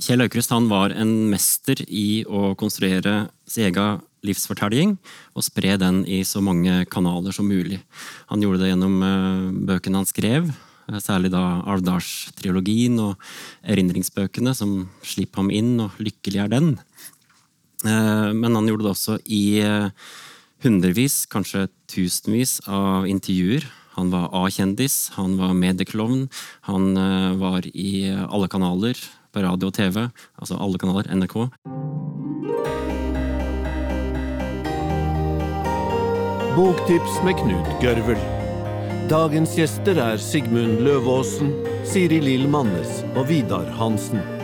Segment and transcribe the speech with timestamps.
[0.00, 4.94] Kjell Aukrust var en mester i å konstruere sin egen livsfortelling
[5.36, 7.82] og spre den i så mange kanaler som mulig.
[8.32, 10.48] Han gjorde det gjennom eh, bøkene han skrev,
[10.88, 13.20] eh, særlig da Alvdalstrilogien og
[13.60, 16.78] erindringsbøkene som 'Slipp ham inn' og 'Lykkelig er den'.
[17.84, 19.60] Eh, men han gjorde det også i
[20.64, 23.68] hundrevis, kanskje tusenvis av intervjuer.
[24.00, 26.30] Han var A-kjendis, han var medieklovn,
[26.62, 26.94] han
[27.40, 28.96] var i alle kanaler
[29.32, 30.08] på radio og TV,
[30.38, 31.36] altså alle kanaler, NRK.
[36.56, 38.20] Boktips med Knut Gørvel.
[39.10, 41.54] Dagens gjester er Sigmund Løvaasen,
[41.86, 44.39] Siri Lill Mannes og Vidar Hansen.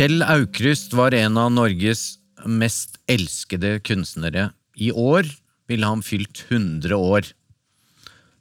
[0.00, 2.14] Kjell Aukrust var en av Norges
[2.48, 4.46] mest elskede kunstnere.
[4.80, 5.28] I år
[5.68, 7.28] ville han fylt 100 år.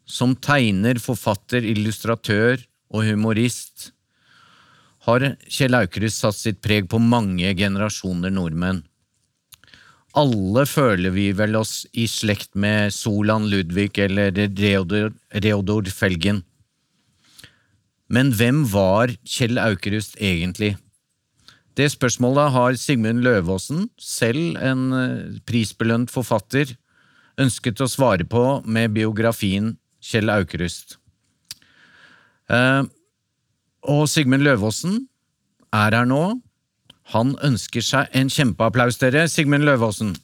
[0.08, 2.64] Som tegner, forfatter, illustratør
[2.96, 3.90] og humorist
[5.04, 8.86] har Kjell Aukrust satt sitt preg på mange generasjoner nordmenn.
[10.16, 16.46] Alle føler vi vel oss i slekt med Solan Ludvig eller Reodor, Reodor Felgen.
[18.08, 20.78] Men hvem var Kjell Aukrust egentlig?
[21.80, 26.74] Det spørsmålet har Sigmund Løvaasen, selv en eh, prisbelønt forfatter,
[27.40, 30.98] ønsket å svare på med biografien Kjell Aukrust.
[32.52, 32.84] Eh,
[33.88, 35.06] og Sigmund Løvaasen
[35.72, 36.42] er her nå.
[37.16, 39.24] Han ønsker seg en kjempeapplaus, dere.
[39.32, 40.18] Sigmund Løvaasen.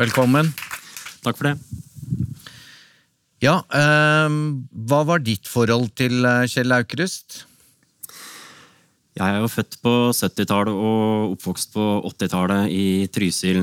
[0.00, 0.54] Velkommen.
[1.20, 1.89] Takk for det.
[3.40, 4.32] Ja, eh,
[4.84, 7.46] hva var ditt forhold til eh, Kjell Aukrust?
[9.16, 13.62] Jeg er jo født på 70-tallet og oppvokst på 80-tallet i Trysil,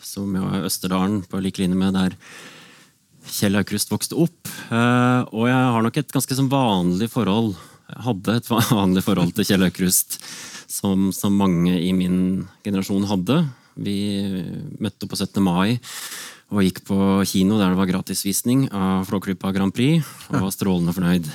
[0.00, 2.16] som jo er Østerdalen, på lik linje med der
[3.28, 4.48] Kjell Aukrust vokste opp.
[4.72, 7.52] Eh, og jeg har nok et ganske sånn vanlig forhold
[7.92, 8.50] Jeg hadde et
[8.80, 10.16] vanlig forhold til Kjell Aukrust,
[10.64, 13.42] som, som mange i min generasjon hadde.
[13.76, 14.00] Vi
[14.80, 15.44] møtte på 17.
[15.44, 15.76] mai
[16.50, 16.96] og gikk på
[17.30, 20.02] kino der det var gratisvisning av Flåklypa Grand Prix,
[20.32, 21.28] og var strålende fornøyd.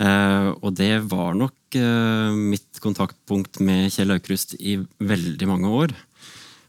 [0.00, 5.94] Eh, og det var nok eh, mitt kontaktpunkt med Kjell Aukrust i veldig mange år.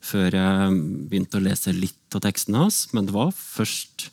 [0.06, 0.76] Før jeg
[1.10, 2.84] begynte å lese litt av tekstene hans.
[2.94, 4.10] Men det var først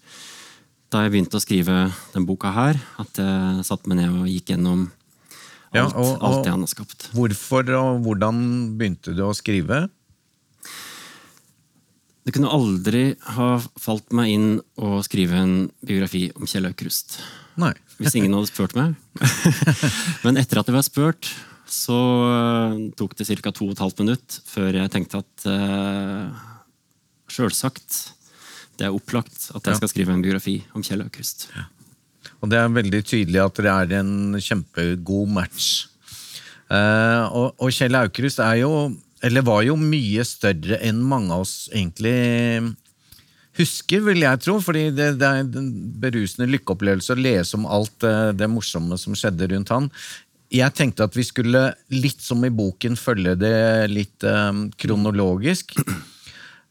[0.92, 1.76] da jeg begynte å skrive
[2.14, 6.22] den boka her, at jeg satte meg ned og gikk gjennom alt, Ja, og- og-
[6.28, 7.08] alt det han har skapt.
[7.12, 9.88] Hvorfor og hvordan begynte du å skrive?
[12.22, 17.18] Det kunne aldri ha falt meg inn å skrive en biografi om Kjell Aukrust.
[17.58, 17.72] Nei.
[17.98, 18.94] Hvis ingen hadde spurt meg.
[20.24, 21.32] Men etter at jeg var spurt,
[21.72, 23.52] så eh, tok det ca.
[23.54, 26.42] 2 12 minutt før jeg tenkte at uh,
[27.32, 28.00] Sjølsagt.
[28.78, 31.48] Det er opplagt at jeg skal skrive en biografi om Kjell Aukrust.
[32.42, 35.88] Og det er veldig tydelig at det er en kjempegod match.
[36.72, 38.72] Uh, og, og Kjell Aukrust er jo,
[39.22, 42.16] eller var jo mye større enn mange av oss egentlig
[43.58, 44.58] husker, vil jeg tro.
[44.64, 45.70] Fordi det, det er en
[46.02, 49.90] berusende lykkeopplevelse å lese om alt det, det morsomme som skjedde rundt han.
[50.52, 53.58] Jeg tenkte at vi skulle, litt som i boken, følge det
[53.92, 55.76] litt eh, kronologisk.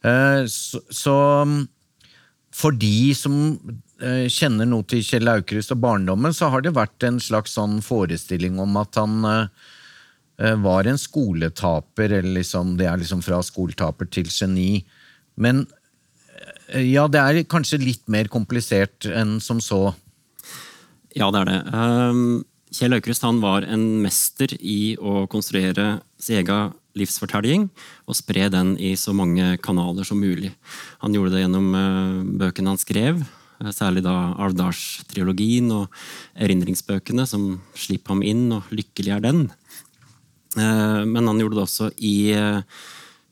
[0.02, 1.16] Eh, så, så
[2.52, 3.36] for de som
[4.02, 7.80] eh, kjenner noe til Kjell Aukrust og barndommen, så har det vært en slags sånn
[7.86, 9.78] forestilling om at han eh, eh,
[10.38, 14.84] var en skoletaper, eller liksom, det er liksom fra skoletaper til geni.
[15.36, 15.66] Men
[16.72, 19.92] eh, ja, det er kanskje litt mer komplisert enn som så.
[21.18, 21.60] Ja, det er det.
[21.76, 27.68] Um, Kjell Aukrust var en mester i å konstruere sin egen livsfortelling
[28.08, 30.54] og spre den i så mange kanaler som mulig.
[31.04, 33.22] Han gjorde det gjennom eh, bøkene han skrev,
[33.60, 35.92] eh, særlig da Alvdalstrilogien og
[36.40, 39.50] erindringsbøkene som slipper ham inn' og 'Lykkelig er den'.
[40.58, 42.64] Eh, Men han gjorde det også i eh,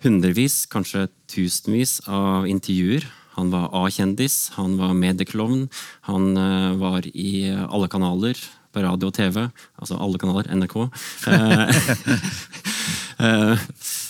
[0.04, 3.08] hundrevis, kanskje tusenvis av intervjuer.
[3.36, 5.68] Han var A-kjendis, han var medieklovn,
[6.08, 8.40] han eh, var i alle kanaler
[8.74, 9.50] på radio og TV.
[9.82, 10.78] Altså alle kanaler, NRK.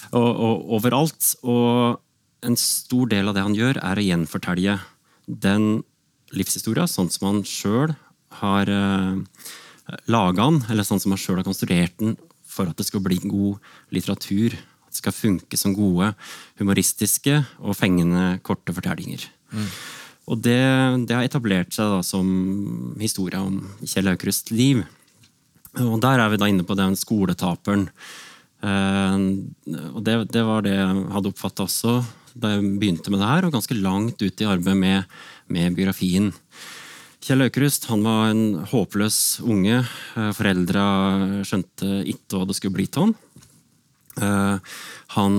[0.10, 1.36] Og, og overalt.
[1.46, 2.00] Og
[2.46, 4.80] en stor del av det han gjør, er å gjenfortelle
[5.30, 5.84] den
[6.34, 7.94] livshistoria sånn som han sjøl
[8.40, 9.18] har uh,
[10.10, 12.16] laga den, eller sånn som han sjøl har konstruert den
[12.60, 13.58] for at det skal bli god
[13.96, 14.56] litteratur.
[14.86, 16.12] At det skal funke som gode,
[16.60, 19.26] humoristiske og fengende korte fortellinger.
[20.30, 20.62] Og det,
[21.10, 22.28] det har etablert seg da som
[23.02, 24.84] historia om Kjell Aukrusts liv.
[25.80, 27.88] Og der er vi da inne på den skoletaperen.
[28.62, 29.16] Eh,
[29.94, 32.02] og det, det var det jeg hadde oppfatta også
[32.40, 35.18] da jeg begynte med det her, og ganske langt ut i arbeidet med,
[35.52, 36.30] med biografien.
[37.20, 39.82] Kjell Aukrust han var en håpløs unge.
[40.16, 40.84] Eh, foreldra
[41.48, 43.16] skjønte ikke hva det skulle bli til han.
[44.20, 44.76] Eh,
[45.16, 45.36] han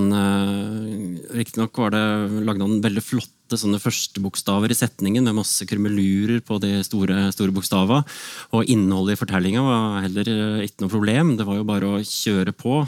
[1.33, 7.29] Riktignok lagde han veldig flotte sånne førstebokstaver i setningen med masse krumelurer på de store,
[7.33, 8.05] store bokstavene.
[8.53, 10.33] Og innholdet i fortellinga var heller
[10.67, 11.33] ikke noe problem.
[11.39, 12.83] Det var jo bare å kjøre på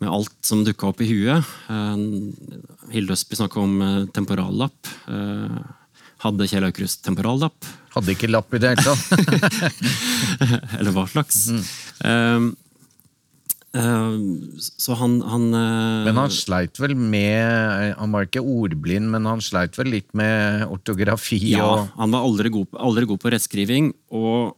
[0.00, 1.44] med alt som dukka opp i huet.
[1.68, 2.32] Uh,
[2.94, 3.74] Hilde Østby snakka om
[4.16, 4.94] temporallapp.
[6.24, 7.68] Hadde Kjell Aukrust temporallapp?
[7.94, 9.06] Hadde ikke lapp i det hele tatt.
[10.78, 11.46] Eller hva slags.
[12.04, 12.52] Mm.
[14.58, 19.78] så han, han Men han sleit vel med Han var ikke ordblind, men han sleit
[19.78, 21.38] vel litt med ortografi?
[21.52, 21.92] Ja, og...
[21.98, 23.92] han var aldri god, aldri god på rettskriving.
[24.10, 24.56] og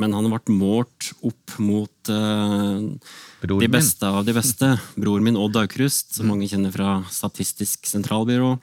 [0.00, 2.84] men han ble målt opp mot uh,
[3.40, 4.68] de beste av de beste.
[5.00, 6.32] Bror min Odd Aukrust, som mm.
[6.34, 8.56] mange kjenner fra Statistisk sentralbyrå.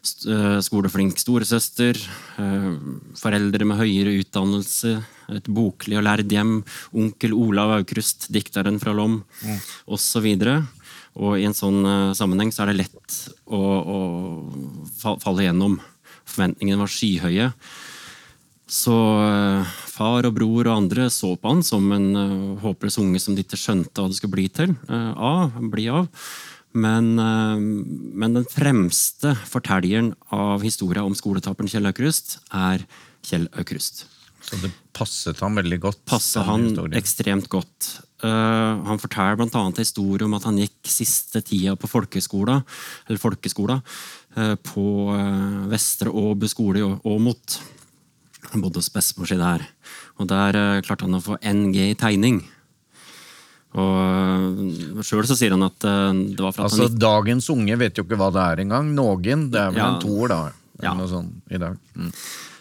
[0.00, 1.98] Uh, skoleflink storesøster.
[2.40, 2.72] Uh,
[3.20, 4.94] foreldre med høyere utdannelse.
[5.36, 6.60] Et boklig og lærd hjem.
[6.96, 9.60] Onkel Olav Aukrust, dikteren fra Lom, mm.
[9.92, 10.30] osv.
[11.20, 11.84] Og i en sånn
[12.16, 13.16] sammenheng så er det lett
[13.50, 15.76] å, å falle gjennom.
[16.24, 17.50] Forventningene var skyhøye.
[18.70, 18.94] Så
[19.90, 22.06] far og bror og andre så på han som en
[22.62, 24.76] håpløs unge som de ikke skjønte hva det skulle bli til.
[24.86, 26.06] Av, bli av.
[26.70, 32.84] Men, men, den fremste fortelleren av historia om skoletaperen Kjell Aukrust er
[33.26, 34.04] Kjell Aukrust.
[34.46, 35.98] Så det passet han veldig godt?
[36.08, 36.94] Passet han historien.
[37.00, 37.88] ekstremt godt.
[38.22, 39.64] han forteller bl.a.
[39.64, 42.60] en historie om at han gikk siste tida på folkeskola,
[43.08, 43.80] eller folkeskola
[44.62, 44.86] på
[45.74, 47.58] Vestre Åbu skole i Åmot.
[48.50, 49.64] Han bodde hos bestemor si der.
[50.20, 52.42] Og der uh, klarte han å få NG i tegning.
[53.78, 57.76] Og uh, Sjøl sier han at uh, det var for at altså, han Dagens unge
[57.78, 58.94] vet jo ikke hva det er engang.
[58.96, 59.48] Noen.
[59.52, 60.40] Det er vel ja, en toer, da.
[60.80, 60.94] Ja.
[60.96, 61.76] Noe sånt i dag.
[61.94, 62.10] Mm.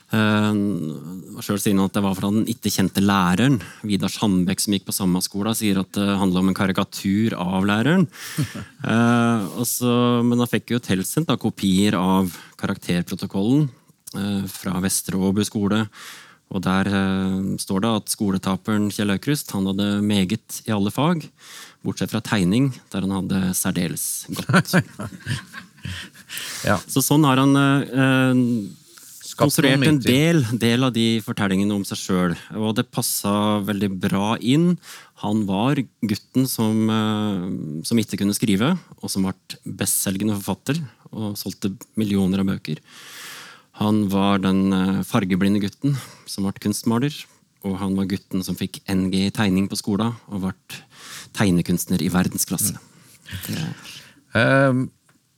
[0.10, 3.60] Uh, Sjøl sier han at det var fra den ikke kjente læreren.
[3.86, 7.66] Vidar Sandbekk, som gikk på samme skole, sier at det handla om en karikatur av
[7.70, 8.08] læreren.
[8.90, 9.92] uh, også,
[10.26, 13.70] men han fikk jo tilsendt kopier av karakterprotokollen
[14.18, 15.86] uh, fra Vestre Åbu skole.
[16.50, 21.28] Og Der eh, står det at skoletaperen Kjell Aukrust han hadde meget i alle fag,
[21.86, 24.80] bortsett fra tegning, der han hadde særdeles godt.
[26.70, 26.80] ja.
[26.90, 28.42] Så sånn har han eh,
[29.40, 32.36] konstruert en del, del, av de fortellingene om seg sjøl.
[32.58, 34.74] Og det passa veldig bra inn.
[35.24, 40.82] Han var gutten som, eh, som ikke kunne skrive, og som ble bestselgende forfatter
[41.14, 42.82] og solgte millioner av bøker.
[43.80, 45.96] Han var den eh, fargeblinde gutten
[46.28, 47.16] som ble kunstmaler.
[47.68, 50.54] Og han var gutten som fikk NG i tegning på skolen og ble
[51.36, 52.78] tegnekunstner i verdensklasse.
[52.80, 53.74] Mm.
[54.34, 54.80] Uh,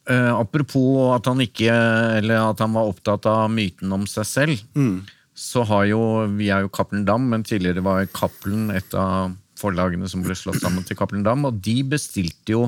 [0.10, 1.74] uh, apropos at han ikke
[2.20, 4.62] Eller at han var opptatt av myten om seg selv.
[4.78, 5.02] Mm.
[5.34, 6.02] Så har jo
[6.38, 10.62] Vi er jo Cappelen Dam, men tidligere var Cappelen et av forlagene som ble slått
[10.62, 12.64] sammen til Cappelen Dam, og de bestilte jo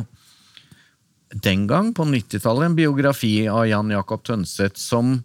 [1.33, 5.15] den gang, på 90-tallet, en biografi av Jan Jacob Tønseth som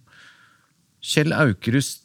[1.09, 2.05] Kjell Aukrust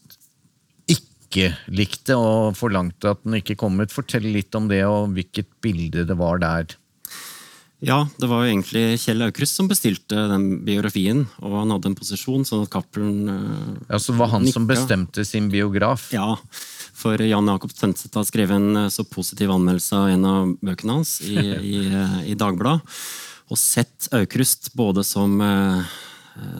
[0.87, 3.91] ikke likte og forlangte at den ikke kom ut.
[3.91, 6.77] Fortell litt om det, og hvilket bilde det var der.
[7.83, 11.25] Ja, det var jo egentlig Kjell Aukrust som bestilte den biografien.
[11.43, 14.55] Og han hadde en posisjon, sånn at Cappelen uh, Ja, Så var han nikka.
[14.55, 16.07] som bestemte sin biograf?
[16.15, 16.37] Ja,
[16.95, 20.95] for Jan Jakob Tønseth har skrevet en uh, så positiv anmeldelse av en av bøkene
[21.01, 21.35] hans i,
[21.73, 22.87] i, uh, i Dagbladet.
[23.51, 25.83] Og sett Aukrust både som Eh,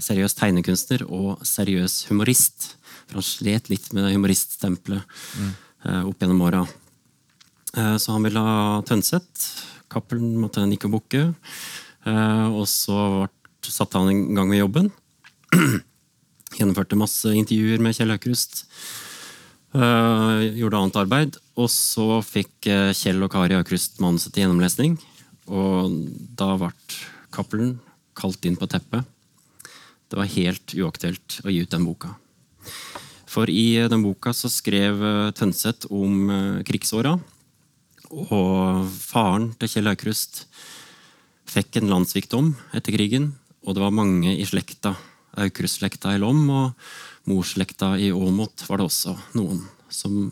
[0.04, 2.74] seriøs tegnekunstner og seriøs humorist.
[3.08, 5.54] For han slet litt med humoriststempelet mm.
[6.10, 6.64] opp gjennom åra.
[7.78, 9.48] Eh, så han ville ha Tønseth.
[9.94, 11.24] Cappelen måtte nikke og bukke.
[12.04, 13.28] Og så
[13.64, 14.90] satte han i gang med jobben.
[16.58, 18.66] Gjennomførte masse intervjuer med Kjell Aukrust.
[19.72, 21.38] Gjorde annet arbeid.
[21.62, 24.98] Og så fikk Kjell og Kari Aukrust manuset til gjennomlesning.
[25.54, 25.94] Og
[26.36, 26.74] da ble
[27.32, 27.78] Cappelen
[28.18, 29.13] kalt inn på teppet
[30.14, 32.12] det var helt uaktuelt å gi ut den boka.
[33.26, 37.16] For i den boka så skrev eh, Tønseth om eh, krigsåra.
[38.14, 40.44] Og faren til Kjell Aukrust
[41.50, 43.32] fikk en landssvikdom etter krigen.
[43.66, 44.94] Og det var mange i slekta.
[45.42, 46.86] Aukrust-slekta i Lom og
[47.26, 50.28] morsslekta i Åmot var det også noen som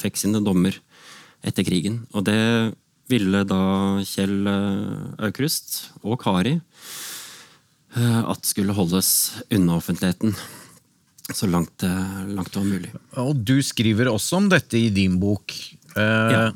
[0.00, 0.78] fikk sine dommer
[1.44, 2.06] etter krigen.
[2.16, 2.40] Og det
[3.12, 3.64] ville da
[4.08, 6.56] Kjell eh, Aukrust og Kari
[7.96, 9.08] at skulle holdes
[9.52, 10.34] unna offentligheten.
[11.32, 12.90] så langt, det- langt det var mulig.
[13.16, 15.52] Og du skriver også om dette i din bok.
[15.96, 16.52] Eh, Ja.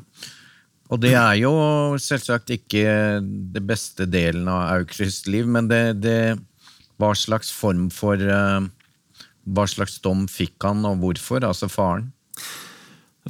[0.89, 1.51] Og det er jo
[1.99, 3.19] selvsagt ikke
[3.53, 6.39] det beste delen av Aukrusts liv, men det, det
[6.99, 8.61] Hva slags form for eh,
[9.47, 11.43] Hva slags dom fikk han, og hvorfor?
[11.43, 12.11] Altså faren?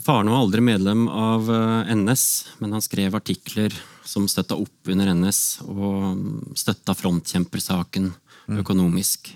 [0.04, 2.24] Faren var aldri medlem av eh, NS,
[2.60, 3.74] men han skrev artikler
[4.08, 8.12] som støtta opp under NS, og støtta frontkjempersaken
[8.60, 9.32] økonomisk.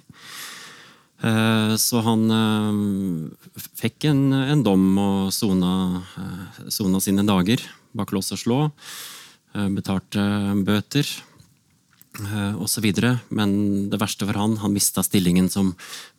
[1.24, 6.04] Eh, Så han eh, fikk en, en dom og sona,
[6.70, 7.64] sona sine dager
[7.98, 8.60] bak lås og slå.
[9.52, 10.22] Betalte
[10.64, 11.04] bøter
[12.56, 12.86] osv.
[13.36, 13.52] Men
[13.92, 15.74] det verste for han, han mista stillingen som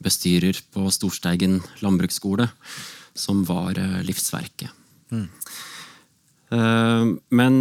[0.04, 2.50] bestyrer på Storsteigen landbruksskole,
[3.14, 4.71] som var eh, livsverket.
[5.12, 5.28] Mm.
[7.33, 7.54] Men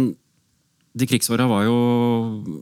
[0.92, 1.76] de krigsåra var jo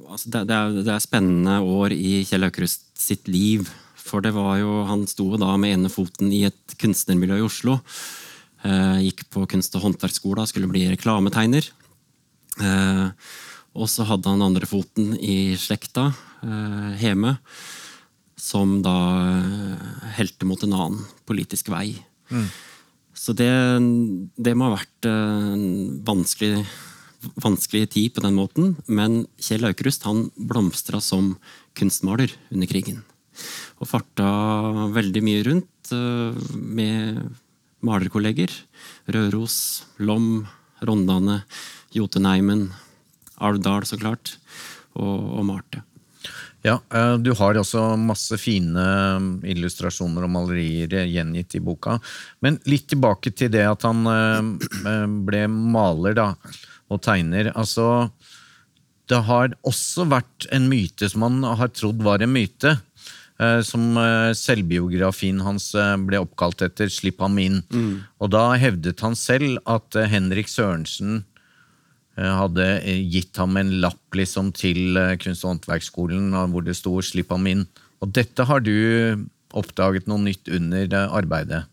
[0.07, 3.67] altså det, det, er, det er spennende år i Kjell Aukrust sitt liv.
[3.99, 7.81] For det var jo, han sto da med ene foten i et kunstnermiljø i Oslo.
[8.63, 11.67] Eh, gikk på kunst- og håndverksskolen, skulle bli reklametegner.
[12.61, 13.07] Eh,
[13.79, 16.11] og så hadde han andre foten i slekta,
[16.43, 17.37] eh, Heme,
[18.37, 19.87] som da eh,
[20.19, 21.95] helte mot en annen politisk vei.
[23.21, 23.50] Så det,
[24.41, 25.65] det må ha vært eh, en
[26.07, 26.65] vanskelig,
[27.43, 28.73] vanskelig tid på den måten.
[28.89, 31.35] Men Kjell Aukrust han blomstra som
[31.77, 33.03] kunstmaler under krigen.
[33.81, 34.31] Og farta
[34.97, 37.21] veldig mye rundt eh, med
[37.85, 38.55] malerkolleger.
[39.12, 39.59] Røros,
[40.00, 40.47] Lom,
[40.81, 41.43] Rondane,
[41.93, 42.71] Jotunheimen,
[43.41, 44.39] Alvdal så klart,
[44.97, 45.85] og, og Marte.
[46.62, 48.83] Ja, eh, Du har også masse fine
[49.21, 51.99] mm, illustrasjoner og malerier eh, gjengitt i boka.
[52.45, 56.35] Men litt tilbake til det at han eh, ble maler da,
[56.90, 57.49] og tegner.
[57.57, 58.11] Altså,
[59.11, 62.76] det har også vært en myte som han har trodd var en myte.
[63.40, 67.62] eh, Som eh, selvbiografien hans eh, ble oppkalt etter, 'Slipp ham inn'.
[68.21, 71.30] Og da hevdet han selv at eh, Henrik Sørensen eh,
[72.29, 76.77] hadde eh, gitt ham en lapp liksom, til eh, kunst- og håndverksskolen eh, hvor det
[76.77, 77.67] sto 'slipp ham inn'.
[78.00, 81.65] Og dette har du oppdaget noe nytt under eh, arbeidet.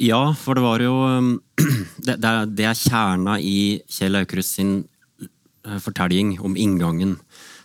[0.00, 1.40] Ja, for det var jo um,
[2.04, 4.72] Det, det, er, det er kjerna i Kjell Aukrust sin
[5.20, 7.18] eh, fortelling om inngangen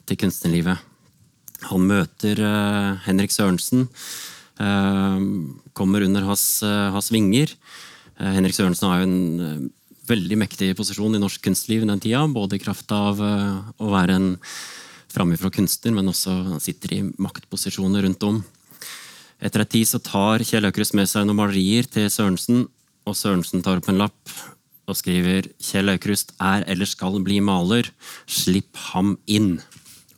[0.05, 0.77] til kunstnerlivet.
[1.69, 3.88] Han møter uh, Henrik Sørensen,
[4.59, 7.53] Uh, kommer under hans, uh, hans vinger.
[8.19, 9.67] Eh, Henrik Sørensen har jo en eh,
[10.09, 14.17] veldig mektig posisjon i norsk kunstliv den tida, både i kraft av eh, å være
[14.17, 14.29] en
[15.09, 18.43] framifrå kunstner, men også sitter i maktposisjoner rundt om.
[19.39, 22.65] Etter en tid så tar Kjell Aukrust med seg noen malerier til Sørensen,
[23.07, 24.33] og Sørensen tar opp en lapp
[24.89, 27.89] og skriver 'Kjell Aukrust er eller skal bli maler.
[28.25, 29.61] Slipp ham inn'.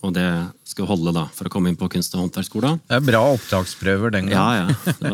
[0.01, 0.27] Og det
[0.65, 2.79] skal holde da, for å komme inn på kunst- og håndverksskolen.
[2.87, 4.71] Det er bra opptaksprøver den gangen.
[4.71, 4.93] Ja, ja.
[4.97, 5.11] Så,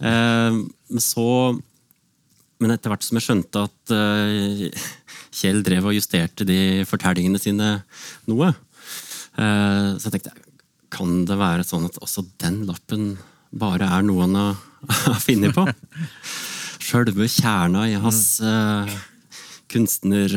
[0.00, 1.26] eh, så
[2.62, 4.84] Men etter hvert som jeg skjønte at uh,
[5.34, 7.70] Kjell drev og justerte de fortellingene sine
[8.30, 10.42] noe, uh, så tenkte jeg
[10.94, 13.16] kan det være sånn at også den lappen
[13.54, 14.60] bare er noe han har,
[15.26, 15.66] funnet på?
[16.84, 18.86] Sjølve kjerna i hans uh,
[19.72, 20.30] kunstner,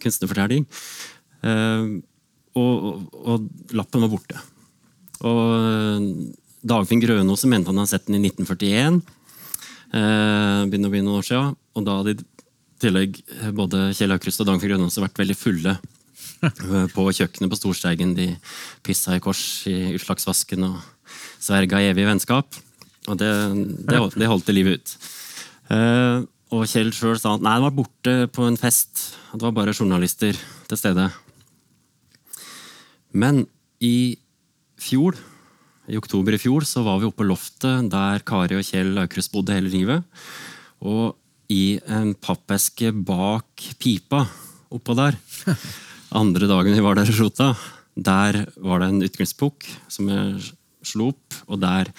[0.00, 0.64] kunstnerfortelling.
[1.44, 4.40] Og, og, og lappen var borte.
[5.26, 6.06] Og
[6.64, 9.02] Dagfinn Grønås mente han hadde sett den i 1941.
[9.94, 11.54] Eh, begynner å bli noen år siden.
[11.78, 12.22] Og da hadde i
[12.82, 13.20] tillegg
[13.56, 18.16] både Kjell Aukrust og Dagfjord Grønåse vært veldig fulle eh, på kjøkkenet på Storsteigen.
[18.18, 18.32] De
[18.86, 20.80] pissa i kors i utslagsvasken og
[21.38, 22.58] sverga evig vennskap.
[23.06, 23.30] Og det,
[23.86, 24.96] det, det holdt det livet ut.
[25.74, 26.24] Eh,
[26.54, 29.06] og Kjell sjøl sa at nei, det var borte på en fest.
[29.32, 30.36] Det var bare journalister
[30.68, 31.08] til stede.
[33.14, 33.44] Men
[33.84, 34.16] i
[34.80, 35.16] fjor,
[35.90, 39.32] i oktober i fjor, så var vi oppe på loftet der Kari og Kjell Aukrust
[39.34, 40.04] bodde hele livet.
[40.84, 41.14] Og
[41.52, 44.24] i en pappeske bak pipa
[44.74, 45.18] oppå der,
[46.22, 47.52] andre dagen vi var der og rota,
[47.94, 50.52] der var det en utgangsbok som jeg
[50.84, 51.90] slo opp, og der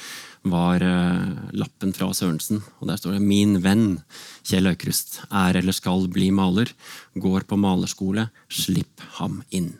[0.45, 2.61] var eh, lappen fra Sørensen.
[2.79, 4.01] Og der står det 'Min venn
[4.45, 6.69] Kjell Aukrust er eller skal bli maler.
[7.17, 8.29] Går på malerskole.
[8.49, 9.73] Slipp ham inn'.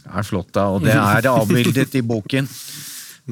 [0.00, 2.48] Det er flott, da, og det er avbildet i boken.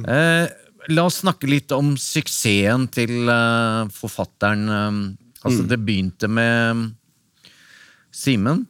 [0.05, 0.47] Eh,
[0.95, 4.69] la oss snakke litt om suksessen til eh, forfatteren.
[4.69, 5.01] Eh,
[5.43, 6.93] altså, Det begynte med
[8.15, 8.67] Simen,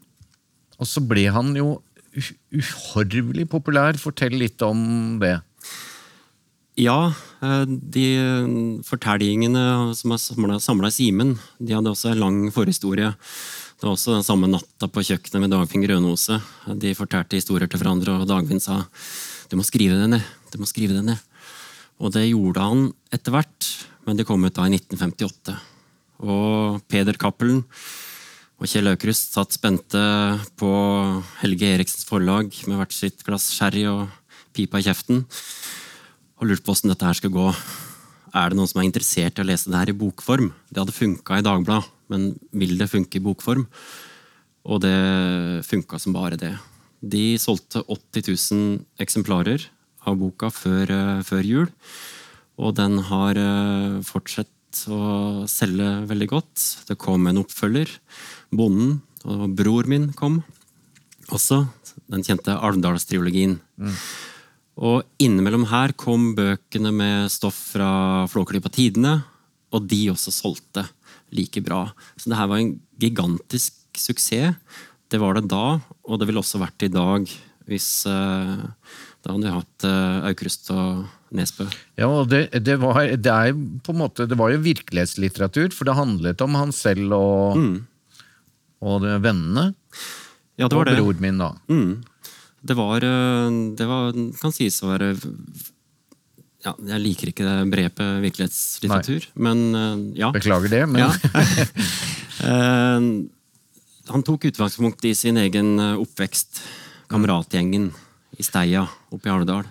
[0.78, 1.78] og så ble han jo
[2.52, 3.98] uhorvelig populær.
[4.00, 5.38] Fortell litt om det.
[6.78, 8.50] Ja, eh, de eh,
[8.86, 13.10] fortellingene som er samla i Simen, de hadde også en lang forhistorie.
[13.78, 16.40] Det var også den samme natta på kjøkkenet med Dagfinn Grønose.
[16.82, 18.84] De fortalte historier til hverandre, og Dagfinn sa
[19.48, 20.24] du må skrive det ned.
[20.52, 21.24] Du må skrive det ned.
[21.98, 23.70] Og det gjorde han etter hvert,
[24.06, 25.56] men det kom ut da i 1958.
[26.24, 27.64] Og Peder Cappelen
[28.58, 30.00] og Kjell Aukrust satt spente
[30.58, 30.70] på
[31.42, 34.08] Helge Eriksens forlag med hvert sitt glass sherry og
[34.56, 35.22] pipa i kjeften
[36.38, 37.52] og lurte på åssen dette her skulle gå.
[38.38, 40.50] Er det noen som er interessert i å lese det her i bokform?
[40.70, 43.64] Det hadde funka i Dagbladet, men vil det funke i bokform?
[44.68, 44.94] Og det
[45.66, 46.52] funka som bare det.
[46.98, 49.66] De solgte 80 000 eksemplarer
[50.08, 51.68] av boka før, eh, før jul.
[52.58, 56.64] Og den har eh, fortsatt å selge veldig godt.
[56.88, 57.88] Det kom en oppfølger,
[58.52, 60.42] 'Bonden', og bror min kom
[61.32, 61.66] også.
[62.08, 63.58] Den kjente Alvdalstriologien.
[63.78, 63.96] Mm.
[64.78, 69.24] Og innimellom her kom bøkene med stoff fra Flåklypa Tidene,
[69.74, 70.86] og de også solgte
[71.34, 71.88] like bra.
[72.16, 74.54] Så det her var en gigantisk suksess.
[75.08, 77.28] Det var det da, og det ville også vært i dag
[77.68, 78.64] hvis uh,
[79.28, 81.04] da hadde vi hatt uh, Aukrust og
[81.36, 81.66] Nesbø.
[82.00, 83.52] Ja, og det, det, var, det, er
[83.84, 87.74] på en måte, det var jo virkelighetslitteratur, for det handlet om han selv og, mm.
[88.88, 89.66] og vennene.
[90.56, 90.96] Ja, det var og det.
[90.96, 91.50] bror min, da.
[91.68, 91.98] Mm.
[92.68, 95.12] Det var eh, Det var, kan sies å være
[96.64, 99.44] ja, Jeg liker ikke det brepet virkelighetslitteratur, Nei.
[99.46, 100.32] men ja.
[100.34, 101.12] Beklager det, men ja.
[104.08, 106.64] Han tok utgangspunkt i sin egen oppvekst,
[107.12, 107.92] kameratgjengen
[108.38, 109.66] i Steia oppe i Alvdal.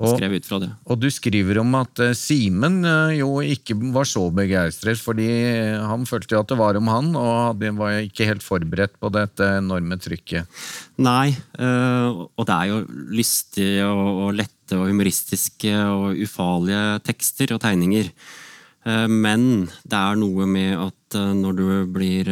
[0.00, 0.68] Og, skrev ut fra det.
[0.90, 5.28] Og du skriver om at uh, Simen uh, jo ikke var så begeistret, fordi
[5.80, 9.46] han følte jo at det var om han, og var ikke helt forberedt på dette
[9.60, 10.60] enorme trykket.
[11.00, 12.82] Nei, uh, og det er jo
[13.16, 18.12] lystige og, lette og humoristiske og ufarlige tekster og tegninger.
[19.12, 19.42] Men
[19.84, 22.30] det er noe med at når du blir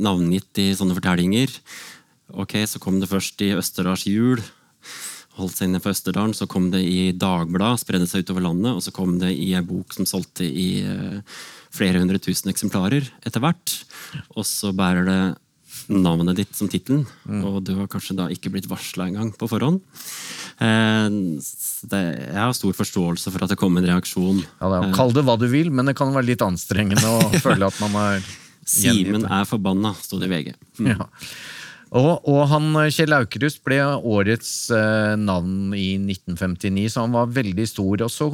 [0.00, 1.52] navngitt i sånne fortellinger
[2.32, 4.40] Ok, så kom det først i Østerdals jul
[5.38, 6.34] holdt seg inne for Østerdalen.
[6.36, 9.64] Så kom det i Dagbladet, spredde seg utover landet, og så kom det i ei
[9.66, 11.38] bok som solgte i eh,
[11.72, 13.78] flere hundre tusen eksemplarer etter hvert.
[14.36, 15.22] Og så bærer det
[15.92, 17.40] navnet ditt som tittelen, mm.
[17.48, 19.80] og du har kanskje da ikke blitt varsla engang på forhånd.
[20.62, 21.08] Eh,
[21.90, 24.44] det, jeg har stor forståelse for at det kom en reaksjon.
[24.60, 27.32] Ja, det er, Kall det hva du vil, men det kan være litt anstrengende å
[27.44, 28.30] føle at man er
[28.62, 30.52] Simen er forbanna, sto det i VG.
[30.78, 30.92] Mm.
[30.92, 31.08] Ja.
[31.92, 37.66] Og, og, han, Kjell Aukrust ble årets eh, navn i 1959, så han var veldig
[37.68, 38.04] stor.
[38.06, 38.28] Og så,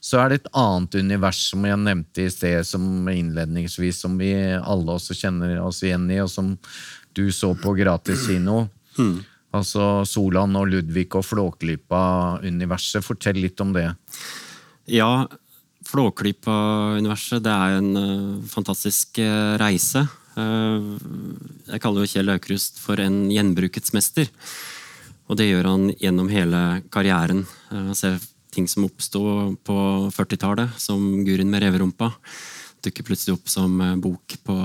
[0.00, 4.32] så, er det et annet univers som jeg nevnte i sted, som innledningsvis, som vi
[4.56, 6.54] alle også kjenner oss igjen i, og som
[7.12, 8.64] du så på gratis kino.
[8.96, 9.20] Mm.
[9.52, 13.04] Altså Solan og Ludvig og Flåklypa-universet.
[13.04, 13.90] Fortell litt om det.
[14.88, 15.26] Ja,
[15.92, 20.06] Flåklypa-universet det er en uh, fantastisk uh, reise.
[20.36, 20.96] Uh,
[21.68, 24.30] jeg kaller jo Kjell Aukrust for en gjenbrukets mester.
[25.30, 27.44] Og det gjør han gjennom hele karrieren.
[27.72, 28.20] Uh, ser
[28.52, 29.22] ting som oppsto
[29.64, 29.76] på
[30.12, 32.10] 40-tallet, som Gurin med reverumpa,
[32.84, 34.56] dukker plutselig opp som bok på,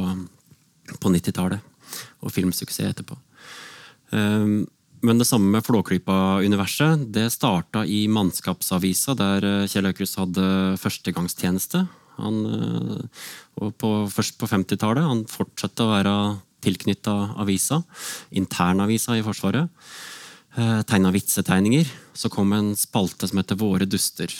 [0.97, 1.63] på 90-tallet.
[2.19, 3.15] Og filmsuksess etterpå.
[5.05, 10.47] Men det samme med Flåklypa-universet det starta i Mannskapsavisa, der eh, Kjell Aukrust hadde
[10.81, 11.83] førstegangstjeneste.
[12.17, 15.05] Han, eh, på, først på 50-tallet.
[15.05, 16.15] Han fortsatte å være
[16.65, 17.81] tilknytta avisa.
[18.31, 19.69] Internavisa i Forsvaret.
[20.57, 21.89] Eh, Tegna vitsetegninger.
[22.17, 24.31] Så kom en spalte som heter Våre duster.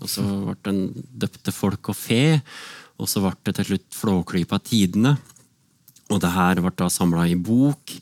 [0.00, 2.40] Og så ble den døpt Folk og fe.
[2.98, 5.16] Og så ble det til slutt Flåklypa Tidene.
[6.08, 7.98] Og det her ble da samla i bok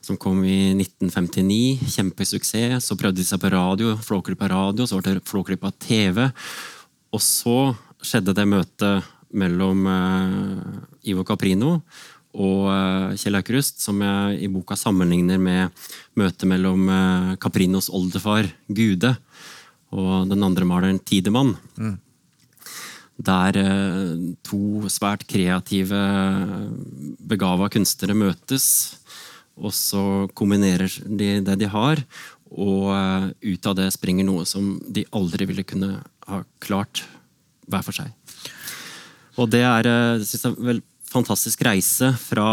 [0.00, 1.90] som kom i 1959.
[1.94, 2.86] Kjempesuksess.
[2.86, 6.30] Så prøvde de seg på radio, Flåklypa radio, så ble det Flåklypa TV.
[7.14, 7.58] Og så
[8.02, 11.78] skjedde det møtet mellom uh, Ivo Caprino
[12.30, 15.74] og uh, Kjell Aukrust, som jeg i boka sammenligner med
[16.18, 19.14] møtet mellom uh, Caprinos oldefar Gude
[19.90, 21.56] og den andre maleren Tidemann.
[21.76, 21.98] Mm.
[23.20, 23.56] Der
[24.46, 25.98] to svært kreative,
[27.28, 28.68] begava kunstnere møtes
[29.60, 30.02] og så
[30.36, 32.02] kombinerer de det de har,
[32.50, 37.04] og eh, ut av det springer noe som de aldri ville kunne ha klart
[37.70, 38.10] hver for seg.
[39.40, 42.48] Og det er eh, synes jeg, vel fantastisk reise fra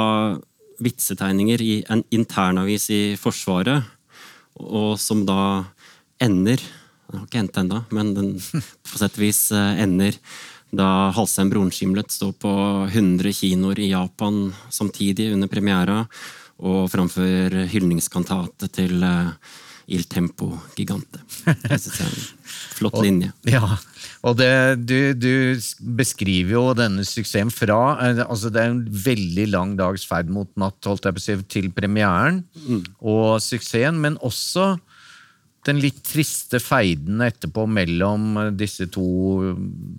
[0.83, 3.85] vitsetegninger i en internavis i Forsvaret,
[4.57, 5.65] og som da
[6.21, 6.61] ender
[7.07, 8.29] Den har ikke endt ennå, men den
[8.89, 10.17] på sett og vis eh, ender
[10.75, 12.51] da Halsheim Bronskimlet står på
[12.89, 16.01] 100 kinoer i Japan samtidig under premiera
[16.57, 19.31] og framfor hyldningskantate til uh,
[19.87, 21.21] Il Tempo Gigante.
[21.45, 22.25] Det synes er en
[22.75, 23.29] flott linje.
[23.47, 23.69] ja,
[24.27, 24.49] og det,
[24.83, 25.31] du, du,
[25.95, 30.49] beskriver jo denne suksessen fra eh, altså Det er en veldig lang dags ferd mot
[30.59, 32.83] natt holdt jeg på å si, til premieren mm.
[32.99, 34.73] og suksessen, men også
[35.67, 39.07] den litt triste feiden etterpå mellom disse to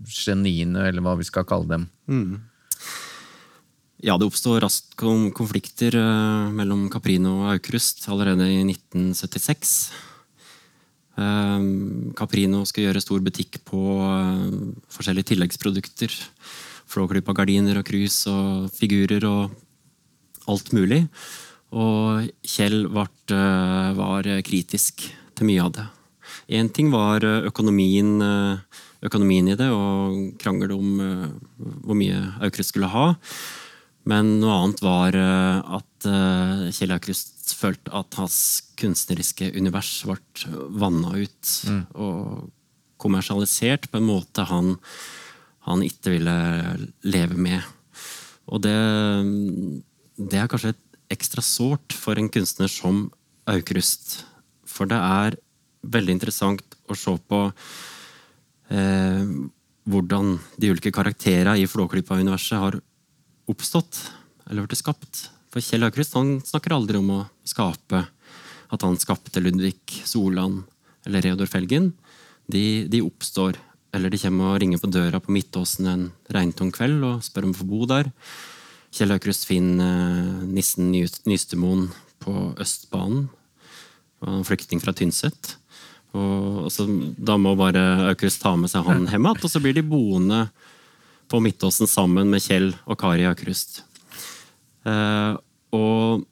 [0.08, 1.88] geniene, eller hva vi skal kalle dem.
[3.98, 9.72] Ja, det oppstod raskt konflikter eh, mellom Caprino og Aukrust allerede i 1976.
[11.18, 11.64] Eh,
[12.20, 14.46] Caprino skulle gjøre stor butikk på eh,
[14.94, 16.14] forskjellige tilleggsprodukter.
[16.88, 19.58] Flåklypa gardiner og krus og figurer og
[20.46, 21.02] alt mulig.
[21.74, 25.90] Og Kjell var kritisk til mye av det.
[26.54, 28.14] Én ting var økonomien,
[29.04, 30.94] økonomien i det, og krangel om
[31.82, 33.10] hvor mye Aukrust skulle ha.
[34.08, 38.38] Men noe annet var eh, at eh, Kjell Aukrust følte at hans
[38.78, 40.18] kunstneriske univers ble
[40.78, 41.52] vanna ut
[41.98, 42.48] og
[43.00, 44.76] kommersialisert på en måte han,
[45.66, 46.36] han ikke ville
[47.06, 47.64] leve med.
[48.48, 48.76] Og det,
[50.16, 53.06] det er kanskje et ekstra sårt for en kunstner som
[53.48, 54.22] Aukrust.
[54.68, 55.38] For det er
[55.88, 57.44] veldig interessant å se på
[58.72, 59.30] eh,
[59.88, 62.78] hvordan de ulike karakterene i Flåklypa-universet har
[63.50, 64.00] oppstått,
[64.48, 65.28] eller blitt skapt.
[65.52, 66.16] For Kjell Aukrust
[66.48, 68.04] snakker aldri om å skape,
[68.68, 70.60] at han skapte Ludvig Solan
[71.08, 71.92] eller Reodor Felgen.
[72.48, 73.56] De, de oppstår,
[73.96, 77.54] eller de kommer og ringer på døra på Midtåsen en regntung kveld og spør om
[77.56, 78.10] å få bo der.
[78.92, 81.88] Kjell Aukrust finner eh, nissen Ny- Nystemoen
[82.24, 83.26] på Østbanen.
[84.24, 85.54] Han er flyktning fra Tynset.
[86.16, 89.76] Og, og da må bare Aukrust ta med seg han hjem igjen, og så blir
[89.76, 90.46] de boende
[91.28, 93.82] på Midtåsen sammen med Kjell og Kari Aukrust.
[94.88, 95.34] Eh,
[95.76, 96.24] og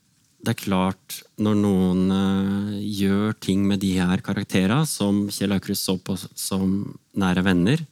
[0.46, 5.88] det er klart, når noen eh, gjør ting med de her karakterene, som Kjell Aukrust
[5.88, 6.76] så på som
[7.18, 7.82] nære venner,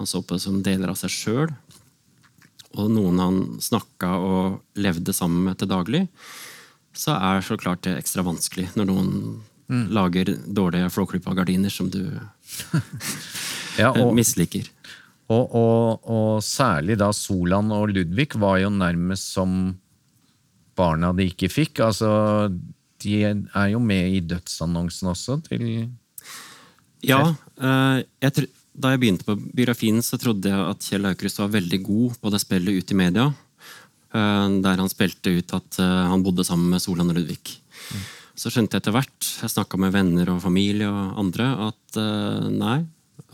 [0.00, 1.54] han så på som deler av seg sjøl,
[2.72, 6.06] og noen han snakka og levde sammen med til daglig,
[6.96, 9.12] så er så klart det ekstra vanskelig når noen
[9.92, 12.02] lager dårlige Flåklypa-gardiner som du
[13.80, 14.66] Ja, og, misliker.
[15.30, 19.74] Og, og, og særlig da Solan og Ludvig var jo nærmest som
[20.78, 21.82] barna de ikke fikk.
[21.84, 22.50] Altså,
[23.02, 25.64] de er jo med i dødsannonsen også til
[27.02, 28.46] Ja, eh, jeg,
[28.78, 32.30] da jeg begynte på biografien, så trodde jeg at Kjell Aukrust var veldig god på
[32.30, 33.26] det spillet ut i media.
[34.14, 37.58] eh, Der han spilte ut at eh, han bodde sammen med Solan og Ludvig.
[38.38, 41.98] Så skjønte jeg etter hvert, jeg snakka med venner og familie og andre, at
[42.48, 42.78] nei,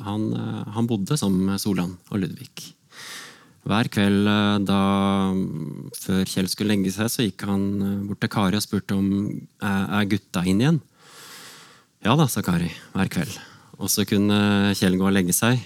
[0.05, 2.53] han, eh, han bodde sammen med Solan og Ludvig.
[3.69, 4.81] Hver kveld eh, da,
[5.99, 9.11] før Kjell skulle legge seg, så gikk han eh, bort til Kari og spurte om
[9.61, 10.81] er gutta inn igjen.
[12.07, 13.35] Ja da, sa Kari hver kveld.
[13.79, 15.61] Og så kunne Kjell gå og legge seg.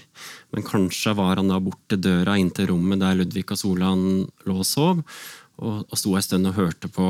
[0.53, 4.03] Men kanskje var han da bort til døra inn til rommet der Ludvig og Solan
[4.45, 5.01] lå og sov,
[5.57, 7.07] og, og sto en stund og hørte på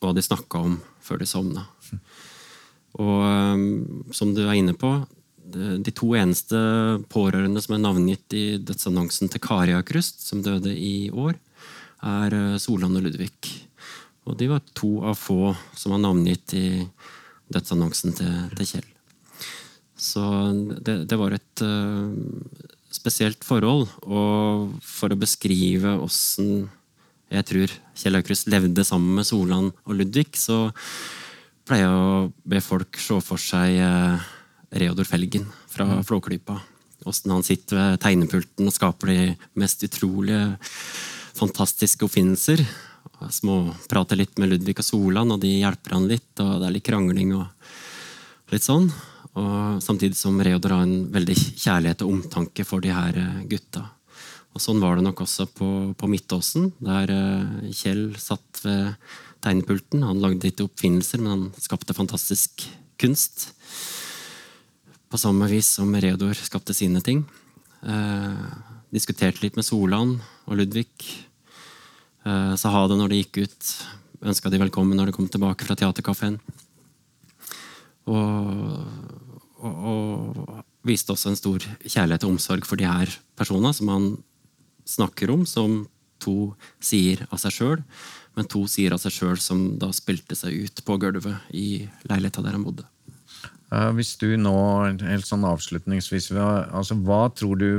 [0.00, 1.66] hva de snakka om før de sovna.
[2.98, 4.90] Og som du er inne på,
[5.54, 6.58] de, to eneste
[7.12, 11.34] pårørende som er navngitt i dødsannonsen til Kari Akrust, som døde i år,
[12.06, 13.32] er øh, Solan og Ludvig.
[14.28, 16.66] Og de var to av få som var navngitt i
[17.50, 18.90] dødsannonsen til, til Kjell.
[20.00, 20.24] Så
[20.80, 22.08] det, det var et uh,
[22.94, 23.88] spesielt forhold.
[24.08, 26.70] Og for å beskrive åssen
[27.30, 30.70] jeg tror Kjell Aukrust levde sammen med Solan og Ludvig, så
[31.68, 34.30] pleier jeg å be folk se for seg eh,
[34.70, 36.60] Reodor Felgen fra Flåklypa.
[37.04, 39.20] Åssen han sitter ved tegnepulten og skaper de
[39.58, 40.56] mest utrolige,
[41.38, 42.62] fantastiske oppfinnelser.
[43.32, 46.32] Småprater litt med Ludvig og Solan, og de hjelper han litt.
[46.38, 48.90] og Det er litt krangling og litt sånn.
[49.40, 53.84] Og samtidig som Reodor har en veldig kjærlighet og omtanke for de her eh, gutta.
[54.50, 58.96] Og sånn var det nok også på, på Midtåsen, der eh, Kjell satt ved
[59.44, 60.02] tegnepulten.
[60.04, 62.66] Han lagde ikke oppfinnelser, men han skapte fantastisk
[63.00, 63.52] kunst.
[65.10, 67.24] På samme vis som Reodor skapte sine ting.
[67.82, 68.42] Eh,
[68.94, 70.12] diskuterte litt med Solan
[70.46, 70.86] og Ludvig.
[72.22, 73.70] Eh, sa ha det når de gikk ut.
[74.22, 76.38] Ønska de velkommen når de kom tilbake fra teaterkafeen.
[78.06, 78.86] Og,
[79.58, 84.08] og, og viste også en stor kjærlighet og omsorg for de her personene som han
[84.86, 85.82] snakker om som
[86.22, 87.82] to sider av seg sjøl,
[88.38, 92.46] men to sider av seg sjøl som da spilte seg ut på gulvet i leiligheta
[92.46, 92.86] der han bodde.
[93.70, 94.56] Eh, Hvis du nå,
[95.06, 97.70] helt sånn avslutningsvis, altså, hva tror du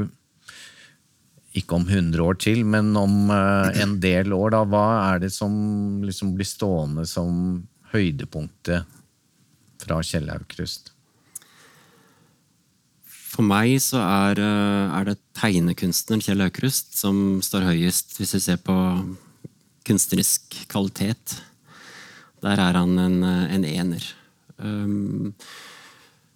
[1.58, 5.34] ikke om 100 år til, men om eh, en del år, da, hva er det
[5.36, 5.52] som
[6.06, 7.60] liksom blir stående som
[7.92, 8.88] høydepunktet
[9.84, 10.94] fra Kjell Aukrust?
[13.32, 18.44] For meg så er, eh, er det tegnekunstneren Kjell Aukrust som står høyest, hvis vi
[18.48, 18.78] ser på
[19.88, 21.42] kunstnerisk kvalitet.
[22.42, 24.06] Der er han en, en ener.
[24.62, 25.34] Um,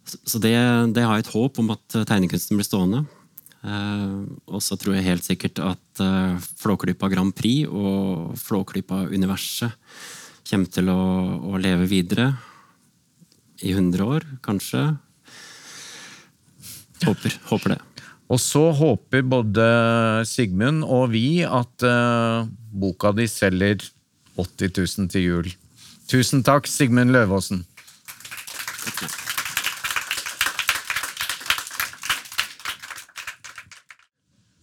[0.06, 0.56] Så det,
[0.94, 3.06] det har jeg et håp om at tegnekunsten blir stående.
[3.66, 4.18] Eh,
[4.52, 9.74] og så tror jeg helt sikkert at eh, Flåklypa Grand Prix og Flåklypa-universet
[10.46, 11.02] kommer til å,
[11.50, 12.30] å leve videre
[13.66, 14.84] i 100 år, kanskje.
[17.06, 17.82] Håper, håper det.
[18.30, 19.66] Og så håper både
[20.26, 23.86] Sigmund og vi at uh, boka di selger
[24.36, 25.52] 80 000 til jul.
[26.10, 27.62] Tusen takk, Sigmund Løvaasen.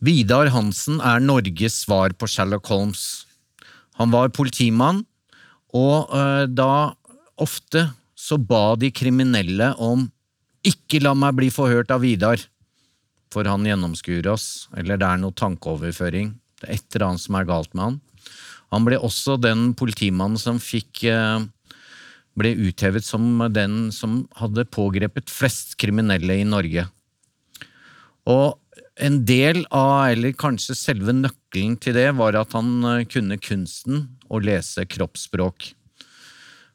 [0.02, 3.24] Vidar Hansen er Norges svar på Sherlock Holmes.
[4.00, 5.04] Han var politimann,
[5.70, 6.94] og eh, da
[7.38, 7.84] ofte
[8.18, 10.08] så ba de kriminelle om
[10.66, 12.42] ikke la meg bli forhørt av Vidar,
[13.32, 16.34] for han gjennomskuer oss, eller det er noe tankeoverføring.
[16.58, 18.00] Det er et eller annet som er galt med han.
[18.74, 21.46] Han ble også den politimannen som fikk eh,
[22.38, 26.88] ble uthevet som den som hadde pågrepet flest kriminelle i Norge.
[28.26, 28.58] Og
[29.00, 34.06] en del av, eller kanskje selve nøkkelen til det, var at han eh, kunne kunsten
[34.28, 35.72] å lese kroppsspråk.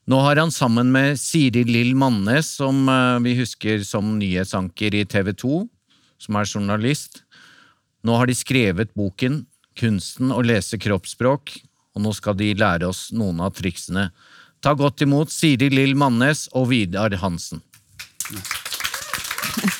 [0.08, 5.06] Nå har han sammen med Siri Lill Mannes, som eh, vi husker som nyhetsanker i
[5.06, 5.62] TV 2,
[6.23, 7.21] som er journalist.
[8.08, 9.45] Nå har de skrevet boken
[9.77, 11.51] Kunsten å lese kroppsspråk,
[11.93, 14.08] og nå skal de lære oss noen av triksene.
[14.58, 17.62] Ta godt imot Siri Lill Mannes og Vidar Hansen.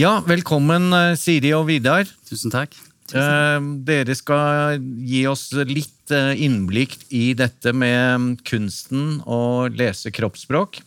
[0.00, 2.08] Ja, velkommen eh, Siri og Vidar.
[2.24, 2.72] Tusen takk.
[3.12, 10.80] Eh, dere skal gi oss litt eh, innblikk i dette med kunsten å lese kroppsspråk.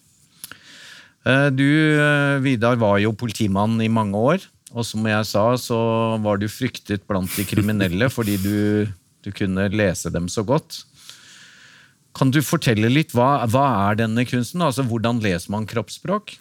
[1.55, 1.69] Du,
[2.43, 4.47] Vidar, var jo politimann i mange år.
[4.73, 5.77] Og som jeg sa, så
[6.19, 8.89] var du fryktet blant de kriminelle fordi du,
[9.23, 10.81] du kunne lese dem så godt.
[12.17, 14.65] Kan du fortelle litt, hva, hva er denne kunsten?
[14.65, 16.35] Altså, Hvordan leser man kroppsspråk?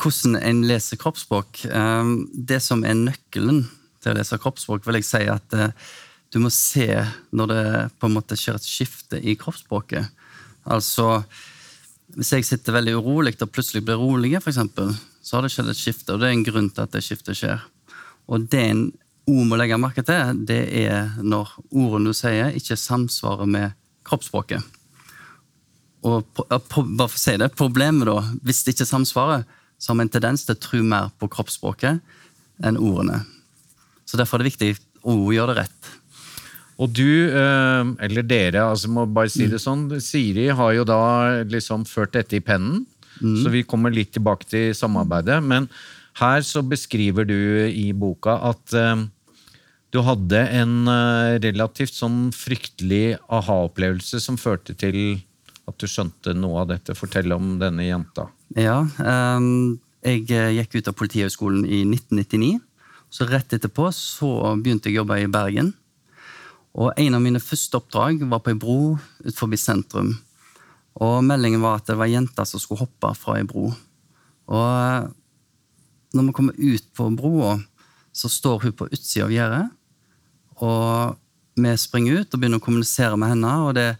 [0.00, 3.66] Hvordan en leser kroppsspråk eh, Det som er nøkkelen
[4.02, 5.74] til å lese kroppsspråk, vil jeg si at eh,
[6.32, 6.88] du må se
[7.36, 7.64] når det
[8.00, 10.08] på en måte skjer et skifte i kroppsspråket.
[10.72, 11.20] Altså,
[12.16, 15.70] hvis jeg sitter veldig urolig og plutselig blir rolig, for eksempel, så har det skjedd
[15.70, 17.62] et skifte, og det er en grunn til at det skiftet skjer.
[18.32, 18.84] Og det en
[19.28, 23.76] ord må legge merke til, det er når ordene du sier, ikke samsvarer med
[24.08, 24.64] kroppsspråket.
[26.02, 29.44] Og bare for å si det, Problemet da, hvis det ikke samsvarer,
[29.82, 31.98] så har vi en tendens til å tro mer på kroppsspråket
[32.62, 33.24] enn ordene.
[34.06, 34.70] Så Derfor er det viktig
[35.08, 35.90] å gjøre det rett.
[36.82, 41.42] Og du, eh, eller dere, altså må bare si det sånn, Siri har jo da
[41.42, 42.84] liksom ført dette i pennen,
[43.22, 45.36] så vi kommer litt tilbake til samarbeidet.
[45.46, 45.68] Men
[46.18, 49.04] her så beskriver du i boka at eh,
[49.92, 55.20] du hadde en eh, relativt sånn fryktelig aha-opplevelse som førte til
[55.68, 56.96] at du skjønte noe av dette.
[56.98, 58.26] Fortell om denne jenta.
[58.58, 62.58] Ja, ehm, jeg eh, gikk ut av Politihøgskolen i 1999.
[63.12, 64.28] Så rett etterpå så
[64.60, 65.72] begynte jeg å jobbe i Bergen.
[66.76, 68.76] Og en av mine første oppdrag var på ei bro
[69.24, 70.14] utenfor sentrum.
[71.00, 73.70] Og meldingen var at det var jenter jente som skulle hoppe fra ei bro.
[74.52, 75.08] Og eh,
[76.12, 77.56] når vi kommer ut på broa,
[78.12, 79.64] så står hun på utsida av gjerdet.
[80.60, 81.16] Og
[81.56, 83.54] vi springer ut og begynner å kommunisere med henne.
[83.64, 83.96] og det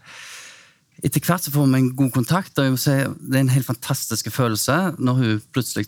[1.01, 4.77] etter hvert så får vi en god kontakt, og det er en helt fantastisk følelse
[4.99, 5.87] når hun plutselig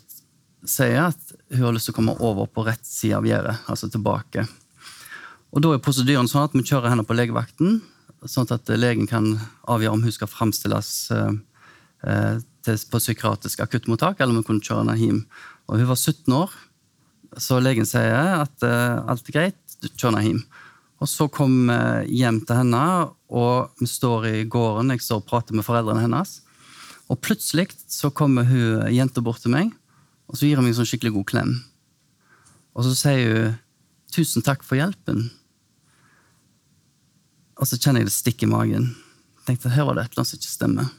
[0.66, 3.90] sier at hun har lyst til å komme over på rett side av gjerdet, altså
[3.92, 4.48] tilbake.
[5.56, 7.80] Og Da er prosedyren sånn at vi kjører henne på legevakten,
[8.26, 9.36] sånn at legen kan
[9.70, 11.34] avgjøre om hun skal framstilles eh,
[12.10, 15.22] eh, på psykiatrisk akuttmottak, eller om hun kunne kjøre henne hjem.
[15.70, 16.52] Og Hun var 17 år,
[17.38, 20.44] så legen sier at eh, alt er greit, du kjører henne hjem.
[21.06, 22.82] Og Så kom jeg hjem til henne,
[23.30, 26.40] og vi står i gården, jeg står og prater med foreldrene hennes.
[27.14, 29.70] Og plutselig så kommer hun jenta bort til meg,
[30.26, 31.52] og så gir hun meg en sånn skikkelig god klem.
[32.74, 33.54] Og så sier hun
[34.10, 35.30] 'tusen takk for hjelpen'.
[37.62, 38.96] Og så kjenner jeg det stikke i magen.
[39.46, 40.90] tenkte Her var det et eller annet som ikke stemmer.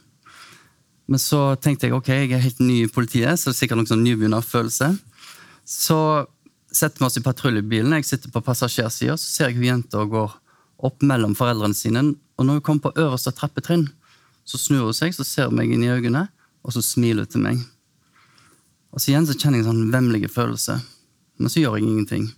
[1.07, 3.77] Men så tenkte jeg ok, jeg er helt ny i politiet, så det er sikkert
[3.77, 4.99] noen sånn nybegynnerfølelse.
[5.67, 6.27] Så
[6.71, 10.35] setter vi oss i patruljebilen, jeg sitter på passasjersida, så ser jeg hun jenta går
[10.87, 12.03] opp mellom foreldrene sine.
[12.37, 13.87] Og når hun kommer på øverste trappetrinn,
[14.47, 16.27] så snur hun seg, så ser hun meg inn i øynene,
[16.63, 17.63] og så smiler hun til meg.
[18.93, 20.77] Og så igjen så kjenner jeg en sånn vemmelig følelse,
[21.37, 22.29] men så gjør jeg ingenting.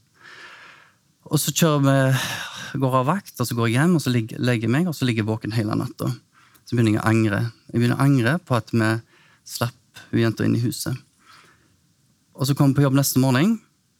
[1.29, 4.65] Og så kjører vi, går av vakt, og så går jeg hjem og så legger
[4.65, 6.11] jeg meg, og så ligger jeg våken hele natta.
[6.65, 7.39] Så begynner jeg å angre.
[7.69, 8.89] Jeg begynner å angre på at vi
[9.49, 10.97] slapp hun jenta inn i huset.
[12.37, 13.57] Og så kommer jeg på jobb neste morgen,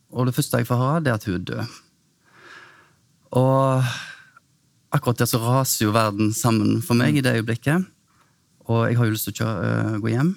[0.09, 1.79] og det første jeg får høre, det er at hun død.
[3.39, 3.83] Og
[4.91, 7.85] akkurat der så raser jo verden sammen for meg i det øyeblikket.
[8.69, 10.31] Og jeg har jo lyst til å kjøre, øh, gå hjem.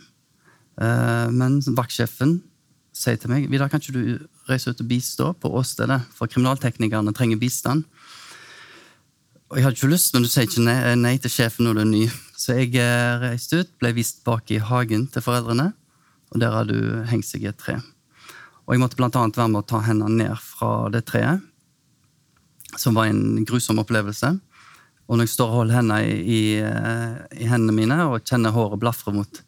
[0.80, 2.38] Eh, men vaktsjefen
[2.96, 6.00] sier til meg Vidar, kan ikke du reise ut og bistå på åstedet?
[6.16, 7.84] For kriminalteknikerne trenger bistand.
[9.52, 11.82] Og jeg hadde ikke lyst, men du sier ikke nei, nei til sjefen når du
[11.82, 12.04] er ny.
[12.36, 15.72] Så jeg eh, reiste ut, ble vist bak i hagen til foreldrene,
[16.32, 17.76] og der hadde hun hengt seg i et tre.
[18.66, 21.42] Og jeg måtte annet være med å ta hendene ned fra det treet,
[22.78, 24.32] som var en grusom opplevelse.
[25.10, 28.80] Og når jeg står og holder hendene i, i, eh, hendene mine og kjenner håret
[28.80, 29.40] blafre mot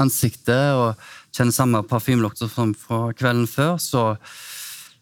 [0.00, 1.02] ansiktet og
[1.34, 4.04] kjenner samme parfymelukt som fra kvelden før, så,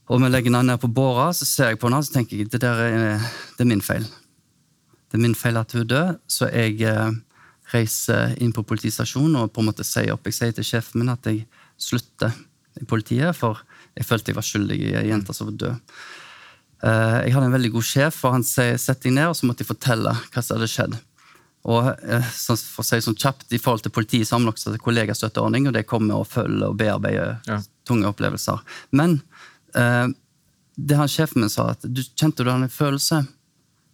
[0.09, 2.51] og vi legger den ned på båra, så ser jeg på henne og tenker jeg
[2.51, 4.09] det der er, det er min feil.
[5.09, 7.15] Det er min feil at hun død, så jeg eh,
[7.73, 10.27] reiser inn på politistasjonen og på en måte sier opp.
[10.27, 11.45] Jeg sier til sjefen min at jeg
[11.79, 12.33] slutter
[12.87, 13.59] politiet, for
[13.99, 15.95] jeg følte jeg var skyldig i ei jente som var død.
[16.87, 19.49] Eh, jeg hadde en veldig god sjef, og han sier sett deg ned, og så
[19.49, 20.95] måtte jeg fortelle hva som hadde skjedd.
[21.69, 24.77] Og eh, for å si sånn kjapt, I forhold til politiet så har vi også
[24.85, 27.59] kollegastøtteordning, og det kommer og følger og bearbeider Ja.
[27.89, 28.63] tunge opplevelser.
[28.93, 29.21] Men
[29.75, 30.07] eh,
[30.79, 33.25] det han sjefen min sa, at du kjente du hadde en følelse.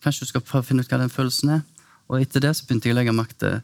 [0.04, 1.62] Kanskje du skal prøve å finne ut hva den følelsen er.
[2.12, 3.62] Og etter det så begynte jeg å legge merke til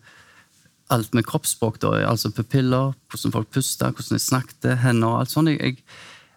[0.91, 1.79] alt med kroppsspråk.
[1.83, 5.49] da, altså Pupiller, hvordan folk pusta, hvordan de snakket, hender og alt sånt.
[5.55, 5.79] Jeg,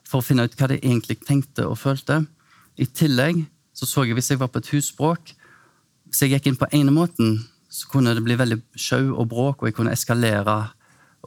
[0.07, 2.21] for å finne ut hva de egentlig tenkte og følte.
[2.77, 5.31] I tillegg så så jeg hvis jeg var på et husbråk
[6.09, 7.39] Hvis jeg gikk inn på ene måten,
[7.73, 10.57] så kunne det bli veldig sjau og bråk, og jeg kunne eskalere,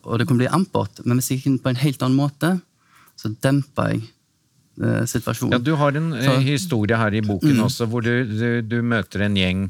[0.05, 1.01] og det kunne bli ampert.
[1.05, 2.53] Men hvis jeg gikk inn på en helt annen måte,
[3.19, 4.05] så dempa jeg
[4.79, 5.57] eh, situasjonen.
[5.57, 8.79] Ja, du har en eh, Så- historie her i boken også, hvor du, du, du
[8.83, 9.65] møter en gjeng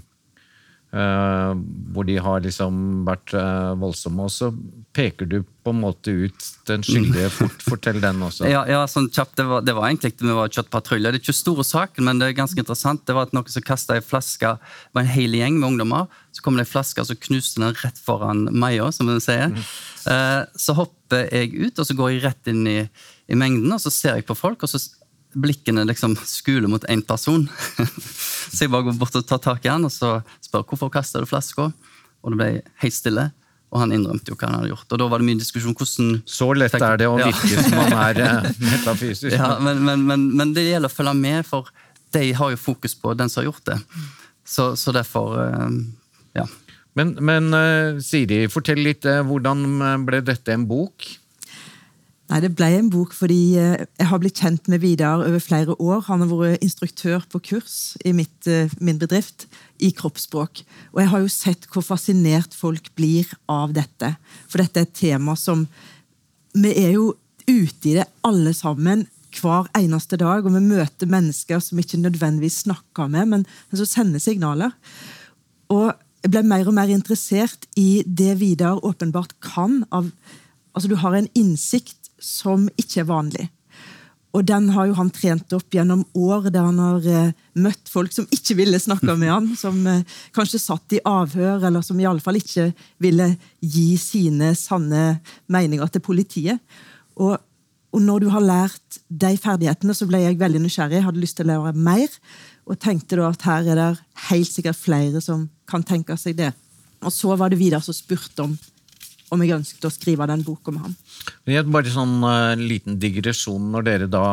[0.94, 4.53] hvor de har liksom vært eh, voldsomme, og så
[4.96, 7.29] peker du på en måte ut den skyldige.
[7.35, 8.46] Fort, fortell den også.
[8.55, 11.11] Ja, ja sånn kjapt, det var, det var egentlig vi var kjørt patrulje.
[11.11, 13.03] Det er ikke store saken, men det er ganske interessant.
[13.05, 16.07] Det var at noen som kastet ei flaske Det var en hel gjeng med ungdommer.
[16.33, 19.53] Så kom det ei flaske, og så knuste den rett foran Maja, som hun sier.
[20.07, 22.79] Eh, så hopper jeg ut, og så går jeg rett inn i,
[23.27, 24.81] i mengden, og så ser jeg på folk, og så
[25.37, 27.44] blikkene liksom skuler mot én person.
[28.55, 31.25] så jeg bare går bort og tar tak i han og så spør hvorfor kastet
[31.25, 31.68] du flaska.
[32.25, 32.49] Og det ble
[32.83, 33.27] helt stille.
[33.75, 34.92] Og han innrømte jo hva han hadde gjort.
[34.94, 37.27] Og da var det mye diskusjon hvordan Så lett er det å Ja.
[37.29, 39.35] virke som man er eh, metafysisk.
[39.37, 41.68] ja, men, men, men, men det gjelder å følge med, for
[42.14, 43.79] de har jo fokus på den som har gjort det.
[44.46, 45.77] Så, så derfor eh,
[46.38, 46.46] Ja.
[46.96, 49.05] Men, men eh, Siri, fortell litt.
[49.05, 49.66] hvordan
[50.07, 51.05] ble dette en bok?
[52.27, 55.77] Nei, Det ble en bok fordi eh, jeg har blitt kjent med Vidar over flere
[55.79, 56.03] år.
[56.09, 59.47] Han har vært instruktør på kurs i mitt, eh, min bedrift
[59.79, 60.65] i kroppsspråk.
[60.95, 64.17] Og jeg har jo sett hvor fascinert folk blir av dette.
[64.51, 65.69] For dette er et tema som
[66.57, 67.11] Vi er jo
[67.47, 69.05] ute i det alle sammen
[69.37, 73.87] hver eneste dag, og vi møter mennesker som ikke nødvendigvis snakker med, men men som
[73.87, 74.73] sender signaler.
[75.69, 79.85] Og jeg ble mer og mer interessert i det Vidar åpenbart kan.
[79.93, 80.11] av
[80.75, 83.47] Altså, Du har en innsikt som ikke er vanlig.
[84.37, 88.12] Og den har jo han trent opp gjennom år, der han har eh, møtt folk
[88.12, 90.03] som ikke ville snakke med han, som eh,
[90.37, 92.69] kanskje satt i avhør, eller som iallfall ikke
[93.03, 93.31] ville
[93.65, 96.61] gi sine sanne meninger til politiet.
[97.17, 97.39] Og,
[97.97, 101.49] og når du har lært de ferdighetene, så ble jeg veldig nysgjerrig, hadde lyst til
[101.49, 102.21] å lære mer,
[102.67, 103.91] og tenkte da at her er det
[104.29, 106.53] helt sikkert flere som kan tenke seg det.
[107.07, 108.57] Og så var det Vidar som spurte om
[109.35, 111.73] om jeg ønsket å skrive den boka med ham.
[111.73, 114.27] Bare sånn uh, liten digresjon når dere da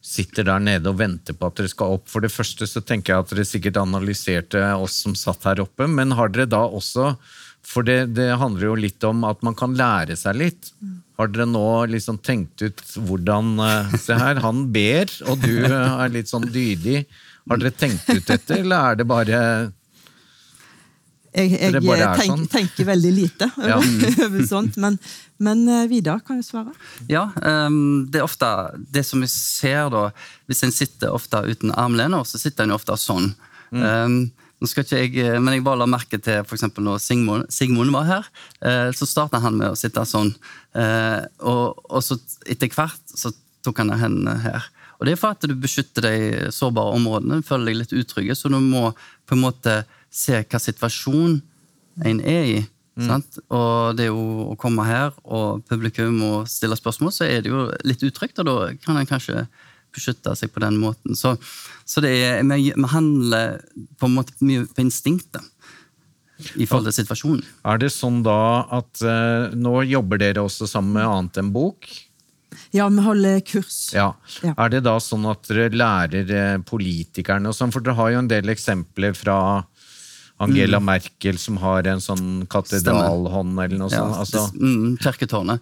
[0.00, 2.06] sitter der nede og venter på at dere skal opp.
[2.08, 5.88] For det første så tenker jeg at dere sikkert analyserte oss som satt her oppe,
[5.90, 7.14] men har dere da også
[7.70, 10.70] For det, det handler jo litt om at man kan lære seg litt.
[11.20, 16.08] Har dere nå liksom tenkt ut hvordan uh, Se her, han ber, og du er
[16.14, 17.04] litt sånn dydig.
[17.50, 19.42] Har dere tenkt ut dette, eller er det bare
[21.30, 22.46] Jeg, jeg Det er tenk, sånn.
[22.50, 23.76] tenker veldig lite Ja.
[24.26, 24.98] over sånt, men,
[25.38, 26.74] men eh, Vidar kan jo svare.
[27.10, 28.48] Ja, ehm, det er ofte
[28.90, 30.08] det som vi ser da,
[30.50, 33.30] hvis en sitter ofte uten armlener, så sitter en ofte sånn.
[33.70, 34.24] Ehm,
[34.60, 37.46] nå skal ikke jeg, eh, men jeg bare la merke til for eksempel når Sigmund,
[37.54, 38.26] Sigmund var her,
[38.66, 40.34] eh, så startet han med å sitte sånn,
[40.76, 42.18] eh, og, og så
[42.50, 43.32] etter hvert så
[43.64, 44.66] tok han hendene her.
[45.00, 48.50] Og det er for at du beskytter de sårbare områdene, føler deg litt utrygge, så
[48.52, 48.90] du må
[49.24, 49.78] på en måte
[50.10, 51.40] se hva situasjon
[52.06, 52.60] en er i.
[53.00, 53.38] Sant?
[53.48, 57.52] Og det er jo å komme her, og publikum må stille spørsmål, så er det
[57.52, 59.46] jo litt utrygt, og da kan en kanskje
[59.94, 61.16] beskytte seg på den måten.
[61.18, 61.34] Så,
[61.88, 63.62] så det er, vi, vi handler
[63.98, 65.46] på en måte mye på instinktet
[66.56, 67.42] i forhold til situasjonen.
[67.68, 71.88] Er det sånn da at eh, nå jobber dere også sammen med annet enn bok?
[72.74, 73.90] Ja, vi holder kurs.
[73.94, 74.12] Ja.
[74.44, 74.54] Ja.
[74.54, 77.74] Er det da sånn at dere lærer eh, politikerne og sånn?
[77.74, 79.36] For dere har jo en del eksempler fra
[80.40, 84.20] Angela Merkel som har en sånn katedralhånd eller noe Ja, sånt.
[84.24, 85.60] Altså, mm, Kirketårnet.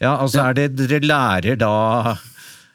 [0.00, 1.72] ja, altså er det dere lærer da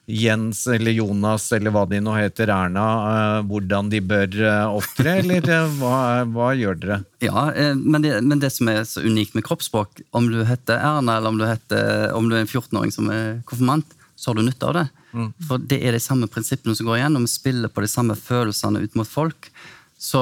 [0.07, 5.17] Jens eller Jonas eller hva de nå heter, Erna, eh, hvordan de bør eh, opptre,
[5.19, 5.97] eller eh, hva,
[6.31, 6.99] hva gjør dere?
[7.25, 11.17] Ja, men det, men det som er så unikt med kroppsspråk, om du heter Erna
[11.19, 14.45] eller om du, heter, om du er en 14-åring som er konfirmant, så har du
[14.47, 14.85] nytte av det.
[15.49, 18.15] For det er de samme prinsippene som går igjen, og vi spiller på de samme
[18.17, 19.49] følelsene ut mot folk.
[19.99, 20.21] Så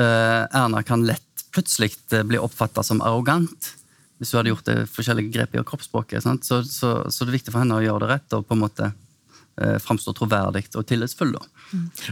[0.00, 3.74] Erna kan lett plutselig eh, bli oppfatta som arrogant.
[4.18, 6.22] Hvis hun hadde gjort det forskjellige grep i kroppsspråket.
[6.22, 6.46] Sant?
[6.46, 8.62] Så, så, så det er viktig for henne å gjøre det rett og på en
[8.62, 11.34] måte eh, framstå troverdig og tillitsfull.
[11.34, 11.42] da.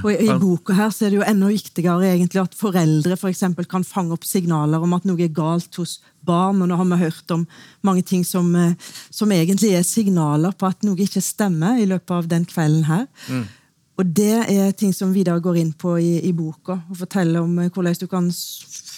[0.03, 3.30] Og i, I boka her så er det jo enda viktigere egentlig at foreldre for
[3.30, 6.62] eksempel, kan fange opp signaler om at noe er galt hos barn.
[6.62, 7.47] og Nå har vi hørt om
[7.87, 8.76] mange ting som, eh,
[9.11, 13.09] som egentlig er signaler på at noe ikke stemmer i løpet av den kvelden her.
[14.01, 17.59] Og det er ting som Vidar går inn på i, i boka, og forteller om
[17.61, 18.32] eh, hvordan du kan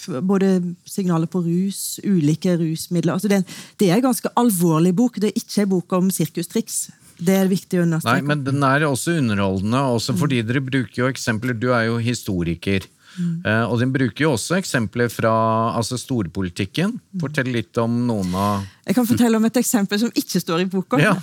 [0.05, 3.15] Både signaler på rus, ulike rusmidler.
[3.15, 3.39] altså Det,
[3.81, 5.15] det er en ganske alvorlig bok.
[5.17, 6.75] Det er ikke en bok om sirkustriks.
[7.17, 8.21] Det er viktig å understreke.
[8.21, 11.57] Nei, men den er også underholdende, også fordi dere bruker jo eksempler.
[11.57, 12.85] Du er jo historiker.
[13.17, 15.31] Eh, og den bruker jo også eksempler fra
[15.75, 16.95] altså storpolitikken.
[17.21, 20.67] Fortell litt om noen av Jeg kan fortelle om et eksempel som ikke står i
[20.69, 20.99] boka.
[21.01, 21.15] Ja.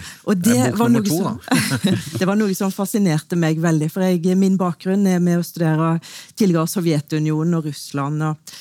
[0.28, 1.38] Og det, bok var noe to, som,
[2.20, 3.90] det var noe som fascinerte meg veldig.
[3.94, 5.94] For jeg, min bakgrunn er med å studere
[6.34, 8.24] tidligere Sovjetunionen og Russland.
[8.28, 8.58] Og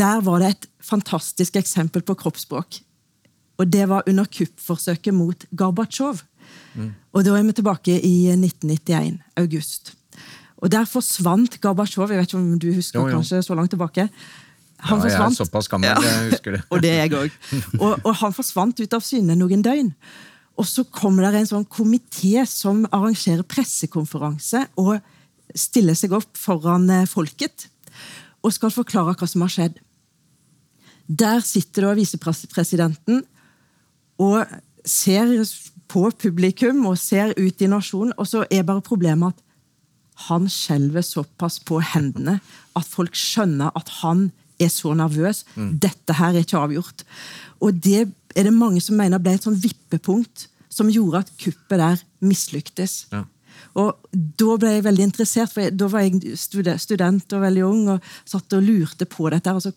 [0.00, 2.82] der var det et fantastisk eksempel på kroppsspråk.
[3.60, 6.22] Og det var under kuppforsøket mot Gorbatsjov.
[7.12, 9.94] Og da er vi tilbake i 1991, august.
[10.60, 12.10] Og der forsvant Gorbatsjov.
[12.10, 13.18] Jeg vet ikke om du husker Jo, jo.
[13.18, 14.08] kanskje så langt tilbake?
[14.80, 16.62] Ja, jeg er såpass gammel, jeg husker det.
[16.72, 17.38] og det er jeg òg.
[17.80, 19.90] Og, og han forsvant ut av syne noen døgn.
[20.60, 24.98] Og så kommer det en sånn komité som arrangerer pressekonferanse og
[25.56, 27.68] stiller seg opp foran eh, folket
[28.40, 29.78] og skal forklare hva som har skjedd.
[31.10, 33.24] Der sitter da visepresidenten
[34.20, 34.44] og
[34.86, 35.32] ser
[35.90, 39.49] på publikum og ser ut i nasjonen, og så er bare problemet at
[40.28, 42.38] han skjelver såpass på hendene
[42.76, 44.28] at folk skjønner at han
[44.60, 45.44] er så nervøs.
[45.56, 47.04] Dette her er ikke avgjort.
[47.64, 48.06] Og det
[48.36, 53.06] er det mange som mener ble et sånn vippepunkt som gjorde at kuppet der mislyktes.
[53.12, 53.24] Ja.
[53.78, 57.82] Og da ble jeg veldig interessert, for jeg, da var jeg student og veldig ung
[57.96, 59.52] og satt og lurte på dette.
[59.52, 59.72] Altså,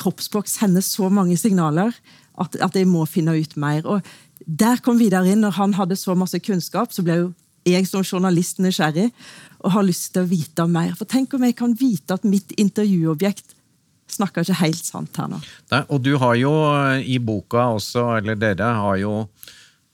[0.00, 1.94] kroppsspråk sender så mange signaler
[2.40, 3.86] at, at jeg må finne ut mer.
[3.86, 4.02] Og
[4.46, 7.30] der kom Vidar inn, når han hadde så masse kunnskap, så ble jo
[7.68, 9.10] jeg som journalist nysgjerrig
[9.62, 10.92] og har lyst til å vite mer.
[10.98, 13.56] For tenk om jeg kan vite at mitt intervjuobjekt
[14.12, 15.40] snakker ikke helt sant her nå.
[15.72, 19.14] Nei, og du har jo eh, i boka også, eller dere har jo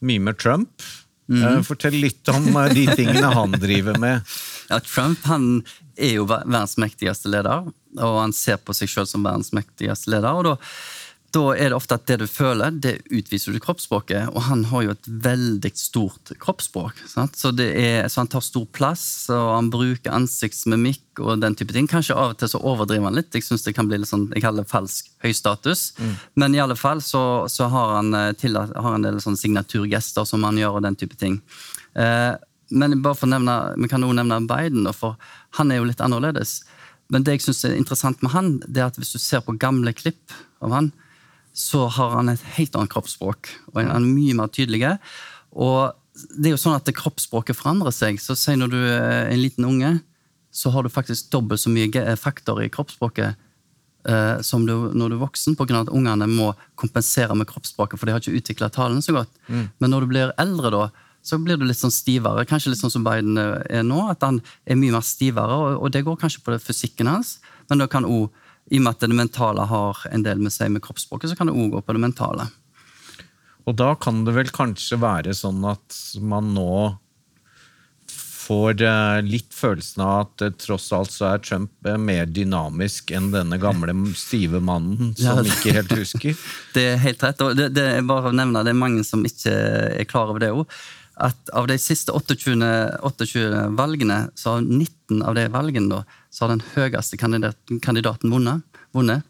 [0.06, 0.88] mye med Trump.
[1.28, 1.60] Mm.
[1.66, 4.22] Fortell litt om eh, de tingene han driver med.
[4.68, 5.62] Ja, Trump han
[5.96, 10.28] er jo verdens mektigste leder, og han ser på seg sjøl som verdens mektigste leder.
[10.28, 10.56] og da,
[11.34, 14.30] da er det ofte at det du føler, det utviser du kroppsspråket.
[14.32, 17.02] Og han har jo et veldig stort kroppsspråk.
[17.10, 17.36] Sant?
[17.36, 19.04] Så, det er, så han tar stor plass,
[19.34, 21.88] og han bruker ansiktsmimikk og den type ting.
[21.90, 23.28] Kanskje av og til så overdriver han litt.
[23.36, 25.82] Jeg synes det kan bli litt sånn, jeg kaller det falsk høystatus.
[26.40, 27.22] Men i alle fall så,
[27.52, 30.96] så har han, eh, tillatt- har en del sånne signaturgester som han gjør, og den
[30.96, 31.42] type ting.
[31.94, 32.34] Eh,
[32.70, 35.16] men bare for å nevne, vi kan også nevne Biden, for
[35.60, 36.62] han er jo litt annerledes.
[37.12, 39.56] Men det jeg synes er interessant med han, det er at hvis du ser på
[39.60, 40.32] gamle klipp
[40.64, 40.90] av han,
[41.58, 44.92] så har han et helt annet kroppsspråk, og han er mye mer tydelig.
[45.58, 45.90] Og
[46.38, 48.20] det er jo sånn at kroppsspråket forandrer seg.
[48.22, 49.96] Så si når du er en liten unge,
[50.54, 53.34] så har du faktisk dobbelt så mye ge- faktorer i kroppsspråket
[54.08, 55.82] eh, som du, når du er voksen, pga.
[55.82, 59.30] at ungene må kompensere med kroppsspråket, for de har ikke utvikla talen så godt.
[59.50, 60.88] Men når du blir eldre, da,
[61.22, 62.46] så blir du litt sånn stivere.
[62.48, 65.54] Kanskje litt sånn som Biden er nå, at han er mye mer stivere.
[65.58, 67.38] Og, og det går kanskje på fysikken hans,
[67.68, 68.30] men det kan også,
[68.70, 71.50] i og med at det mentale har en del med seg med kroppsspråket, så kan
[71.50, 72.48] det òg gå på det mentale.
[73.68, 76.96] Og da kan det vel kanskje være sånn at man nå
[78.48, 83.30] får eh, litt følelsen av at tross alt så er Trump eh, mer dynamisk enn
[83.34, 86.38] denne gamle stive mannen som ikke helt husker.
[86.76, 87.42] Det er helt rett.
[87.44, 90.42] og det, det er bare å nevne, det er mange som ikke er klar over
[90.44, 90.64] det òg.
[91.18, 96.44] At av de siste 28, 28 valgene, så har 19 av de valgene da, så
[96.44, 98.62] har den høyeste kandidaten, kandidaten vunnet.
[98.94, 99.26] vunnet.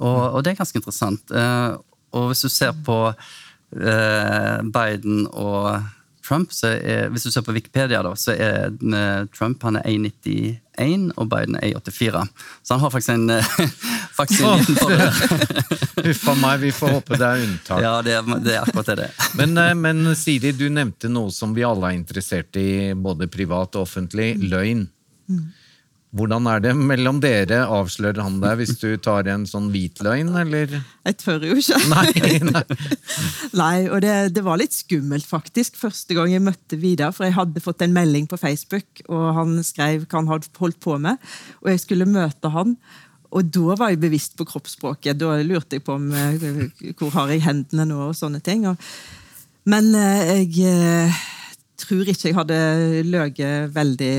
[0.00, 1.32] Og, og det er ganske interessant.
[1.32, 1.70] Eh,
[2.16, 5.80] og hvis du ser på eh, Biden og
[6.24, 8.74] Trump, så er, hvis du ser på Wikipedia, da, så er
[9.34, 10.60] Trump han er 1,91
[11.16, 12.22] og Biden A84.
[12.62, 13.50] Så han har faktisk en, eh,
[14.18, 15.12] faktisk en liten fordel.
[16.06, 17.82] Huff a meg, vi får håpe det er unntak.
[17.84, 19.10] Ja, det er, det er akkurat det det.
[19.40, 23.76] Men, eh, men Siri, du nevnte noe som vi alle er interessert i, både privat
[23.76, 24.32] og offentlig.
[24.40, 24.86] Løgn.
[26.10, 27.60] Hvordan er det mellom dere?
[27.70, 30.72] Avslører han deg hvis du tar en sånn hvit løgn, eller?
[31.06, 31.78] Jeg tør jo ikke.
[31.92, 32.62] Nei, nei.
[33.60, 37.14] Nei, og det, det var litt skummelt, faktisk, første gang jeg møtte Vidar.
[37.14, 40.80] For jeg hadde fått en melding på Facebook, og han skrev hva han hadde holdt
[40.82, 41.22] på med.
[41.62, 42.74] Og jeg skulle møte han.
[43.30, 45.18] Og da var jeg bevisst på kroppsspråket.
[45.20, 48.66] Da lurte jeg på om, eh, hvor har jeg hendene nå, og sånne ting.
[49.70, 51.22] Men eh, jeg eh,
[51.80, 52.56] tror ikke jeg hadde
[53.08, 54.14] løyet veldig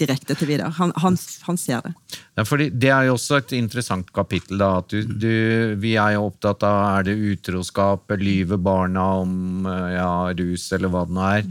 [0.00, 0.72] direkte til Vidar.
[0.78, 1.92] Han, han, han ser det.
[2.38, 4.58] Ja, fordi det er jo også et interessant kapittel.
[4.60, 5.34] da, at du, du,
[5.80, 10.92] Vi er jo opptatt av er det utroskap, lyver barna om eh, ja, rus eller
[10.92, 11.46] hva det nå er.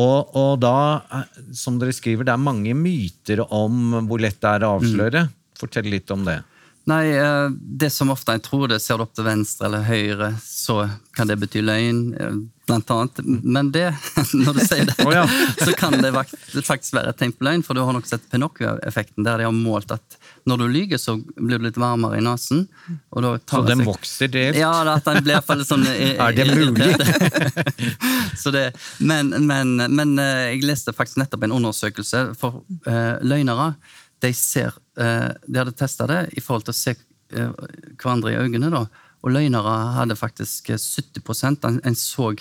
[0.00, 0.76] Og, og da,
[1.18, 5.26] eh, som dere skriver, det er mange myter om hvor lett det er å avsløre.
[5.60, 6.40] Fortell litt om det.
[6.90, 10.32] Nei, eh, det som ofte jeg tror det, ser du opp til venstre eller høyre,
[10.42, 10.82] så
[11.14, 12.02] kan det bety løgn,
[12.72, 13.20] blant annet.
[13.44, 13.84] Men det,
[14.32, 15.26] når du sier det, oh, ja.
[15.64, 16.12] så kan det
[16.64, 19.54] faktisk være et tegn på løgn, for du har nok sett Pinocchio-effekten, der de har
[19.56, 20.18] målt at
[20.48, 22.64] når du lyger, så blir du litt varmere i nesen.
[23.12, 24.46] Så den seg- vokser det?
[24.58, 26.90] Ja, det at den blir iallfall sånn Er det mulig?
[28.40, 28.66] så det,
[28.98, 33.72] men, men, men eh, jeg leste faktisk nettopp en undersøkelse for uh, løgnere.
[34.22, 36.96] De, ser, eh, de hadde testa det i forhold til å se
[37.32, 38.68] hverandre i øynene.
[38.72, 38.86] Da.
[39.22, 42.32] Og løgnere hadde faktisk eh, 70 en, en så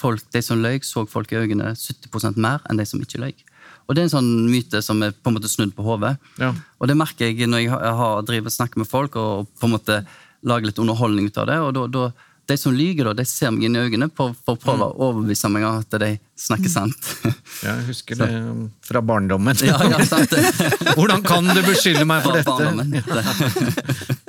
[0.00, 3.34] folk, De som løy, så folk i øynene 70% mer enn de som ikke løy.
[3.86, 6.14] Og det er en sånn myte som er på en måte snudd på hodet.
[6.40, 6.52] Ja.
[6.78, 10.02] Og det merker jeg når jeg har, driver snakker med folk og på en måte
[10.46, 11.60] lager litt underholdning ut av det.
[11.60, 12.04] og da, da
[12.50, 15.10] de som lyver, da, de ser meg inn i øynene for, for å prøve å
[15.10, 17.10] overbevise meg om at de snakker sant.
[17.66, 18.30] Jeg husker det
[18.86, 19.58] fra barndommen.
[19.66, 20.34] ja, ja, sant.
[20.96, 22.50] Hvordan kan du beskylde meg for dette?
[22.50, 22.98] Barndommen.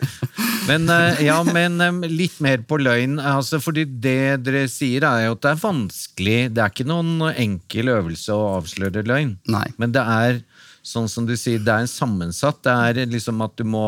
[0.72, 3.20] Men, eh, ja, men eh, litt mer på løgn.
[3.20, 6.40] Altså, fordi det dere sier, er jo at det er vanskelig.
[6.56, 9.36] Det er ikke noen enkel øvelse å avsløre løgn.
[9.52, 9.68] Nei.
[9.82, 10.42] Men det er
[10.86, 12.64] sånn som du sier, det er en sammensatt.
[12.66, 13.86] Det er liksom at du må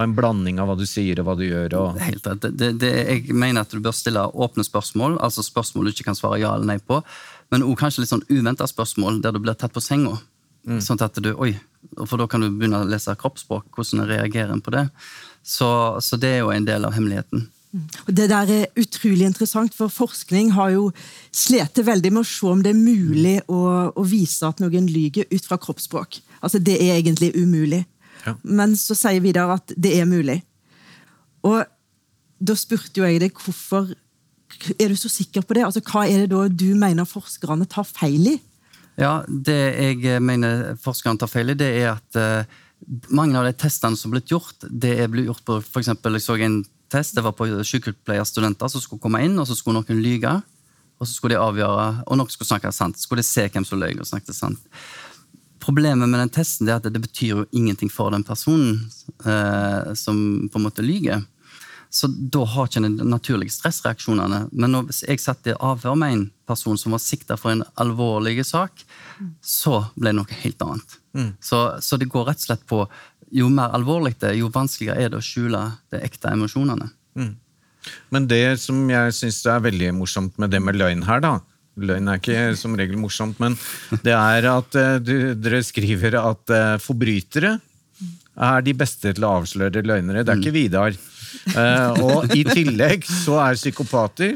[0.00, 1.76] ha en blanding av hva du sier og hva du gjør.
[1.82, 2.48] Og, Helt rett.
[2.48, 6.18] Det, det, jeg mener at du bør stille åpne spørsmål, altså spørsmål du ikke kan
[6.18, 7.02] svare ja eller nei på.
[7.52, 10.16] Men òg kanskje litt sånn uventa spørsmål der du blir tatt på senga.
[10.84, 11.54] Sånn at du, oi,
[12.04, 14.84] For da kan du begynne å lese kroppsspråk, hvordan reagerer en på det.
[15.42, 15.70] Så,
[16.04, 17.48] så det er jo en del av hemmeligheten.
[18.06, 20.88] Og Det der er utrolig interessant, for forskning har jo
[21.32, 23.60] slitt veldig med å se om det er mulig å,
[23.94, 26.18] å vise at noen lyger ut fra kroppsspråk.
[26.42, 27.84] Altså, Det er egentlig umulig.
[28.26, 28.34] Ja.
[28.42, 30.40] Men så sier Vidar at det er mulig.
[31.46, 31.62] Og
[32.40, 33.92] da spurte jo jeg deg hvorfor
[34.80, 35.64] er du så sikker på det?
[35.64, 38.38] Altså, Hva er det da du mener forskerne tar feil i?
[39.00, 42.58] Ja, Det jeg mener forskerne tar feil i, det er at eh,
[43.08, 46.26] mange av de testene som blitt gjort, det er blitt gjort på for eksempel, Jeg
[46.26, 50.02] så en test, det var på sykepleierstudenter som skulle komme inn, og så skulle noen
[50.02, 50.32] lyge.
[51.00, 52.98] Og så skulle de avgjøre, og noen skulle snakke sant.
[53.00, 54.60] Skulle de se hvem som løy og snakket sant.
[55.60, 58.90] Problemet med den testen er at det betyr jo ingenting for den personen
[59.24, 61.22] eh, som på en måte lyger.
[61.90, 64.44] Så da har ikke den naturlige stressreaksjonene.
[64.52, 68.44] Men når jeg satt i avhør med en person som var sikta for en alvorlig
[68.46, 68.84] sak,
[69.42, 70.99] så ble det noe helt annet.
[71.42, 72.84] Så, så det går rett og slett på
[73.34, 76.90] jo mer alvorlig det er, jo vanskeligere er det å skjule de ekte emosjonene.
[78.10, 81.38] men det som jeg syns er veldig morsomt med det med løgn her, da
[81.80, 83.56] Løgn er ikke som regel morsomt, men
[84.04, 87.54] det er at eh, du, dere skriver at eh, forbrytere
[88.40, 90.24] er de beste til å avsløre løgnere.
[90.24, 90.96] Det er ikke Vidar.
[91.54, 94.32] Uh, og i tillegg så er psykopater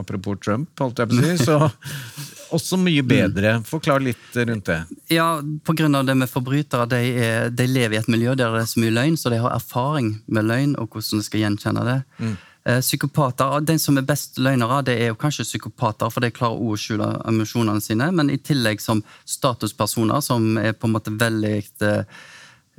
[0.00, 1.44] Apropos Trump, holdt jeg på å si.
[1.44, 1.56] Så
[2.54, 3.56] også mye bedre.
[3.66, 4.80] Forklar litt rundt det.
[5.12, 8.54] Ja, på grunn av det med forbrytere, de, er, de lever i et miljø der
[8.54, 11.42] det er så mye løgn, så de har erfaring med løgn og hvordan de skal
[11.44, 11.98] gjenkjenne det.
[12.18, 12.36] Mm.
[12.80, 16.78] Psykopater, Den som er best løgnere, det er jo kanskje psykopater, for de klarer å
[16.80, 22.24] skjule emosjonene sine, men i tillegg som statuspersoner som er på en måte veldig eh,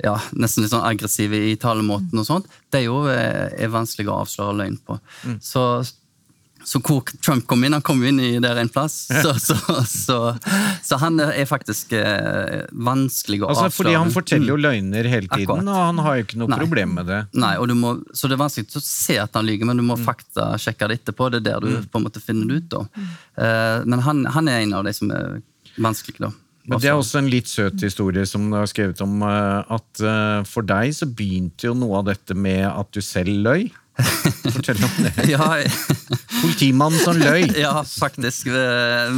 [0.04, 4.10] ja, nesten litt sånn aggressive i talemåten og sånt, det er jo eh, er vanskelig
[4.12, 4.98] å avsløre løgn på.
[5.40, 5.64] Så,
[6.64, 9.54] så hvor Trump kom inn, han kom inn i der en plass, så, så,
[9.86, 10.16] så,
[10.84, 13.76] så han er faktisk eh, vanskelig å Altså, avsløre.
[13.78, 15.70] fordi han forteller jo løgner hele tiden, Akkurat.
[15.70, 16.58] og han har jo ikke noe Nei.
[16.64, 17.20] problem med det.
[17.38, 20.90] Nei, må, så det er vanskelig å se at han lyver, men du må faktasjekke
[20.90, 21.30] det etterpå.
[21.32, 22.68] Det er der du på en måte finner det ut.
[22.74, 22.84] da.
[23.38, 25.40] Eh, men han, han er en av de som er
[25.78, 26.32] vanskelig, da.
[26.68, 30.02] Men det er også en litt søt historie som du har skrevet om eh, at
[30.04, 33.70] eh, for deg så begynte jo noe av dette med at du selv løy.
[34.54, 35.12] Fortell om det.
[35.30, 35.46] Ja,
[36.42, 37.48] Politimannen som løy.
[37.64, 38.46] ja, faktisk.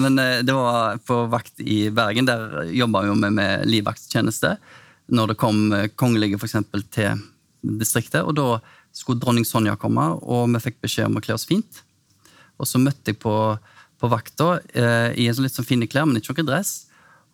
[0.01, 2.28] Men eh, det var på vakt i Bergen.
[2.28, 4.55] Der jobba vi jo med, med livvakttjeneste.
[5.12, 7.20] Når det kom eh, kongelige for eksempel, til
[7.61, 8.22] distriktet.
[8.24, 8.49] Og da
[8.97, 11.83] skulle dronning Sonja komme, og vi fikk beskjed om å kle oss fint.
[12.61, 13.35] Og så møtte jeg på,
[14.01, 16.72] på vakta eh, i en sånn litt sånn fine klær, men ikke noen dress.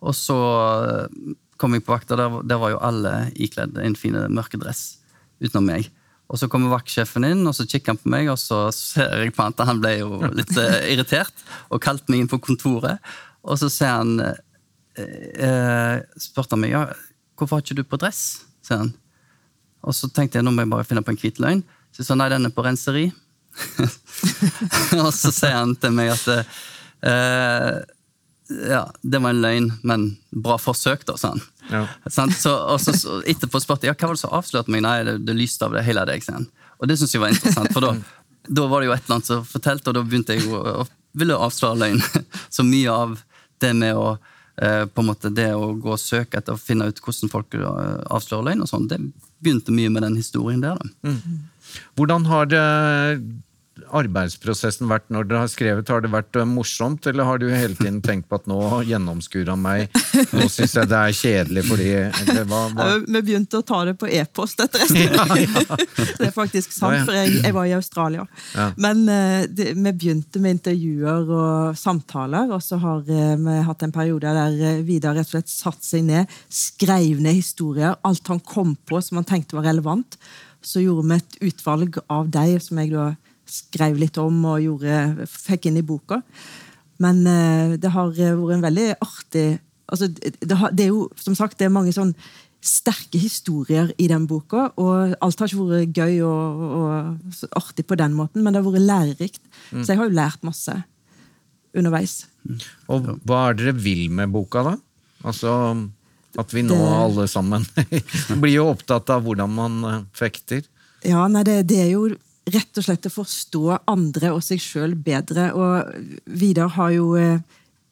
[0.05, 0.37] Og så
[1.57, 4.99] kom jeg på vakta, der, der var jo alle ikledd en fin mørkedress
[5.41, 5.89] utenom meg.
[6.27, 9.35] Og Så kommer vaktsjefen inn, og så kikker han på meg, og så ser jeg
[9.37, 12.99] på han at han ble jo litt eh, irritert og kalte meg inn på kontoret.
[13.47, 14.41] Og så sier han eh,
[14.99, 16.83] eh, spurte han meg ja,
[17.39, 18.25] hvorfor har ikke du på dress.
[18.67, 18.93] sier han.
[19.87, 21.63] Og så tenkte jeg nå må jeg bare finne på en hvit løgn.
[21.95, 23.07] Så jeg sa nei, den er på renseri.
[25.05, 27.77] og så sier han til meg at eh,
[28.49, 31.43] ja, det var en løgn, men bra forsøk, da, sa han.
[31.71, 31.83] Ja.
[32.07, 34.85] Så, og så, så etterpå spurte jeg ja, hva var det som avslørte meg.
[34.87, 36.23] Nei, det, det lyste av det hele deg.
[36.25, 36.47] Sen.
[36.79, 37.95] Og det syns jeg var interessant, for da,
[38.47, 40.87] da var det jo et eller annet som fortalte, og da begynte jeg å, å
[41.19, 42.03] ville avsløre løgn.
[42.55, 43.19] Så mye av
[43.65, 46.91] det med å eh, på en måte det å gå og søke etter å finne
[46.91, 49.01] ut hvordan folk eh, avslører løgn, og sånn, det
[49.43, 50.79] begynte mye med den historien der.
[50.79, 51.13] da.
[51.99, 52.67] Hvordan har det
[53.97, 55.91] arbeidsprosessen vært når dere har skrevet?
[55.93, 58.59] Har det vært eh, morsomt, eller har du hele tiden tenkt på at nå
[58.89, 59.91] gjennomskuer han meg,
[60.33, 61.91] nå syns jeg det er kjedelig fordi
[62.49, 62.73] var...
[62.73, 62.89] hva?
[63.05, 65.55] Vi begynte å ta det på e-post etter en stund.
[66.17, 68.25] Det er faktisk sant, for jeg, jeg var i Australia.
[68.57, 68.71] Ja.
[68.81, 73.87] Men eh, det, vi begynte med intervjuer og samtaler, og så har eh, vi hatt
[73.87, 78.43] en periode der Vidar rett og slett satte seg ned, skrev ned historier, alt han
[78.43, 80.19] kom på som han tenkte var relevant.
[80.65, 83.13] Så gjorde vi et utvalg av dem som jeg da
[83.47, 86.21] skrev litt om og gjorde, fikk inn i boka.
[87.03, 89.47] Men eh, det har eh, vært en veldig artig
[89.93, 92.15] altså, det, har, det er jo, som sagt, det er mange sånn
[92.67, 94.71] sterke historier i den boka.
[94.81, 98.67] Og alt har ikke vært gøy og, og artig på den måten, men det har
[98.73, 99.43] vært lærerikt.
[99.77, 100.75] Så jeg har jo lært masse
[101.77, 102.25] underveis.
[102.91, 104.75] Og hva er dere vil med boka, da?
[105.27, 105.53] Altså
[106.37, 107.65] at vi nå Det- alle sammen
[108.43, 110.65] blir jo opptatt av hvordan man eh, fekter.
[111.07, 112.09] Ja, nei, det, det er jo
[112.47, 115.51] rett og slett å forstå andre og seg sjøl bedre.
[115.57, 117.41] Og Vidar har jo eh,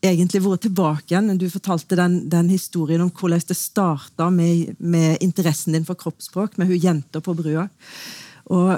[0.05, 1.33] egentlig vært tilbake igjen.
[1.41, 6.59] Du fortalte den, den historien om hvordan det starta med, med interessen din for kroppsspråk,
[6.59, 7.67] med hun jenta på brua.
[8.55, 8.77] Og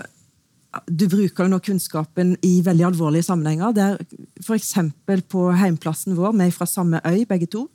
[0.86, 3.72] du bruker jo nå kunnskapen i veldig alvorlige sammenhenger.
[3.72, 4.00] der
[4.42, 4.74] F.eks.
[5.28, 7.66] på heimplassen vår, vi er fra samme øy, begge to.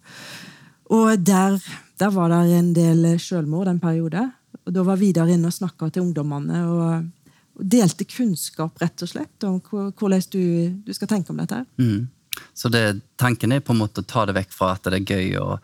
[0.91, 1.57] Og der,
[1.99, 4.29] der var det en del selvmord en periode.
[4.65, 7.09] Og Da var Vidar inne og snakka til ungdommene og,
[7.55, 10.43] delte kunnskap rett og slett om hvordan du,
[10.85, 11.61] du skal tenke om dette.
[11.61, 11.67] her.
[11.81, 12.09] Mm.
[12.53, 15.15] Så det, tanken er på en måte å ta det vekk fra at det er
[15.15, 15.57] gøy og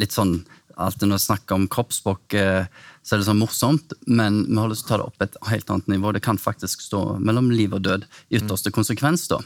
[0.00, 0.40] litt sånn
[0.80, 2.68] Alltid når vi snakker om kroppsspråk, eh,
[3.04, 5.34] så er det sånn morsomt, men vi har lyst til å ta det opp et
[5.50, 6.12] helt annet nivå.
[6.16, 9.42] Det kan faktisk stå mellom liv og død i ytterste konsekvens, da.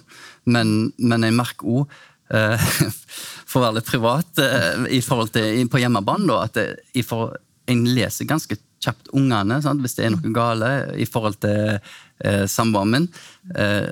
[0.46, 1.96] Men, men jeg merker òg
[2.30, 2.68] eh,
[3.50, 7.02] For å være litt privat eh, i forhold til på hjemmebane, da, at jeg, i
[7.02, 7.34] for,
[7.66, 9.82] en leser ganske kjapt ungene sant?
[9.84, 10.70] hvis det er noe gale
[11.00, 13.08] i forhold til eh, samboeren min.
[13.56, 13.88] Eh,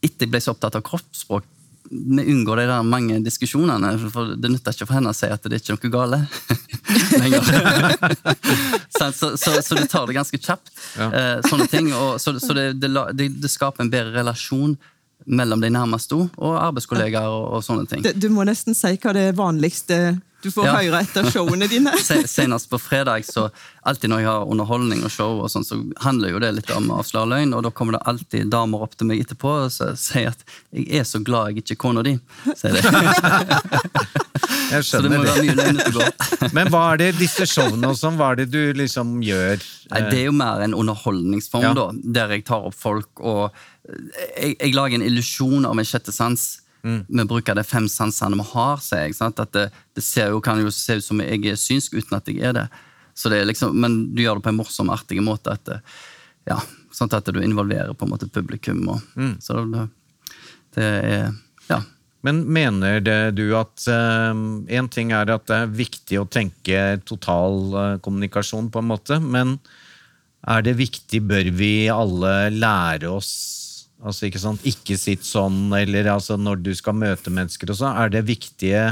[0.00, 1.48] etter jeg ble så opptatt av kroppsspråk,
[1.90, 3.90] vi unngår de der mange diskusjonene.
[4.12, 6.20] For det nytter ikke for henne å si at det er ikke noe gale
[7.22, 7.50] lenger.
[8.96, 10.70] så, så, så, så du tar det ganske kjapt,
[11.08, 11.90] eh, sånne ting.
[11.96, 14.78] Og, så så det, det, det, det skaper en bedre relasjon
[15.26, 18.06] mellom de nærmeste og arbeidskollegaer og, og sånne ting.
[18.16, 20.74] Du må nesten si hva det vanligste du får Ja.
[20.78, 21.92] høre etter showene dine.
[22.26, 23.50] Senest på fredag, så
[23.84, 26.88] alltid når jeg har underholdning og show, og sånn, så handler jo det litt om
[26.90, 27.52] å avsløre løgn.
[27.56, 31.00] Og da kommer det alltid damer opp til meg etterpå og så sier at 'jeg
[31.00, 32.20] er så glad jeg ikke er kona di'.
[32.56, 32.80] sier de.
[34.70, 35.96] Jeg Så det må skjønner være det.
[36.42, 36.52] og.
[36.56, 39.58] Men hva er det disse showene og sånn, hva er det du liksom gjør?
[39.90, 41.72] Nei, det er jo mer en underholdningsform, Ja.
[41.74, 43.50] da, der jeg tar opp folk og
[44.38, 46.59] Jeg, jeg lager en illusjon av min sjette sans.
[46.82, 49.14] Vi bruker de fem sansene vi har, sier jeg.
[49.18, 49.40] Sant?
[49.42, 49.66] At det,
[49.96, 52.56] det ser jo, kan jo se ut som jeg er synsk uten at jeg er
[52.56, 52.66] det.
[53.14, 55.52] Så det er liksom, men du gjør det på en morsom, artig måte.
[55.58, 55.82] At, det-
[56.48, 56.56] ja,
[56.96, 58.80] sånn at du involverer på en måte publikum.
[58.88, 59.00] Og,
[59.44, 59.88] Så det,
[60.76, 61.32] det er
[61.70, 61.82] Ja.
[62.22, 67.00] Men mener det du at én En ting er at det er viktig å tenke
[67.08, 69.58] total uh, kommunikasjon, på en måte, men
[70.48, 73.30] er det viktig, bør vi alle lære oss
[74.00, 77.98] Altså, ikke sant, ikke sitt sånn, eller altså når du skal møte mennesker og sånn,
[78.00, 78.84] er det viktige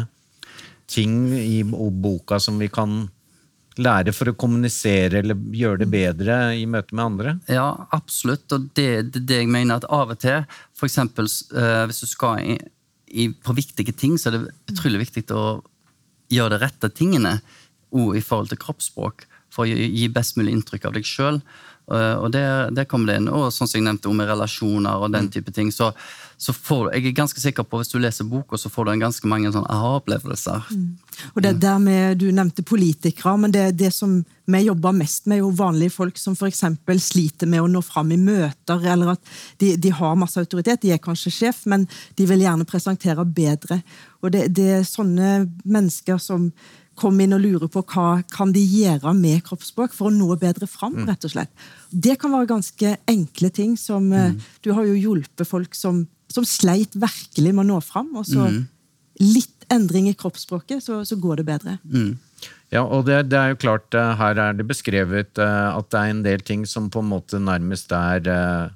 [0.88, 3.06] ting i boka som vi kan
[3.78, 7.34] lære for å kommunisere eller gjøre det bedre i møte med andre?
[7.52, 8.50] Ja, absolutt.
[8.52, 10.44] Og det det, det jeg mener at av og til,
[10.76, 12.58] for eksempel eh, hvis du skal i,
[13.08, 15.60] i, på viktige ting, så er det utrolig viktig å
[16.32, 17.38] gjøre de rette tingene
[17.96, 21.40] og i forhold til kroppsspråk, for å gi, gi best mulig inntrykk av deg sjøl.
[21.88, 22.44] Og det,
[22.76, 23.28] det kommer det inn.
[23.32, 25.70] Og sånn som jeg nevnte om relasjoner og den type ting.
[25.72, 25.90] Så,
[26.36, 29.04] så får jeg er ganske sikker på hvis du leser boka, så får du en
[29.06, 30.66] ganske mange sånne aha-opplevelser.
[31.34, 35.38] Og det der med, Du nevnte politikere, men det, det som vi jobber mest med,
[35.38, 36.62] er jo vanlige folk som f.eks.
[37.04, 40.80] sliter med å nå fram i møter, eller at de, de har masse autoritet.
[40.82, 41.84] De er kanskje sjef, men
[42.16, 43.82] de vil gjerne presentere bedre.
[44.22, 46.48] Og det, det er sånne mennesker som
[46.98, 50.68] komme inn og lure på hva kan de gjøre med kroppsspråk for å nå bedre
[50.70, 50.96] fram.
[51.08, 51.52] rett og slett.
[51.90, 53.76] Det kan være ganske enkle ting.
[53.76, 54.38] som mm.
[54.62, 58.10] Du har jo hjulpet folk som, som sleit virkelig med å nå fram.
[58.16, 58.50] og så
[59.18, 61.78] Litt endring i kroppsspråket, så, så går det bedre.
[62.70, 66.00] Ja, og det, det er jo klart, eh, her er det beskrevet eh, at det
[66.00, 68.74] er en del ting som på en måte nærmest er eh,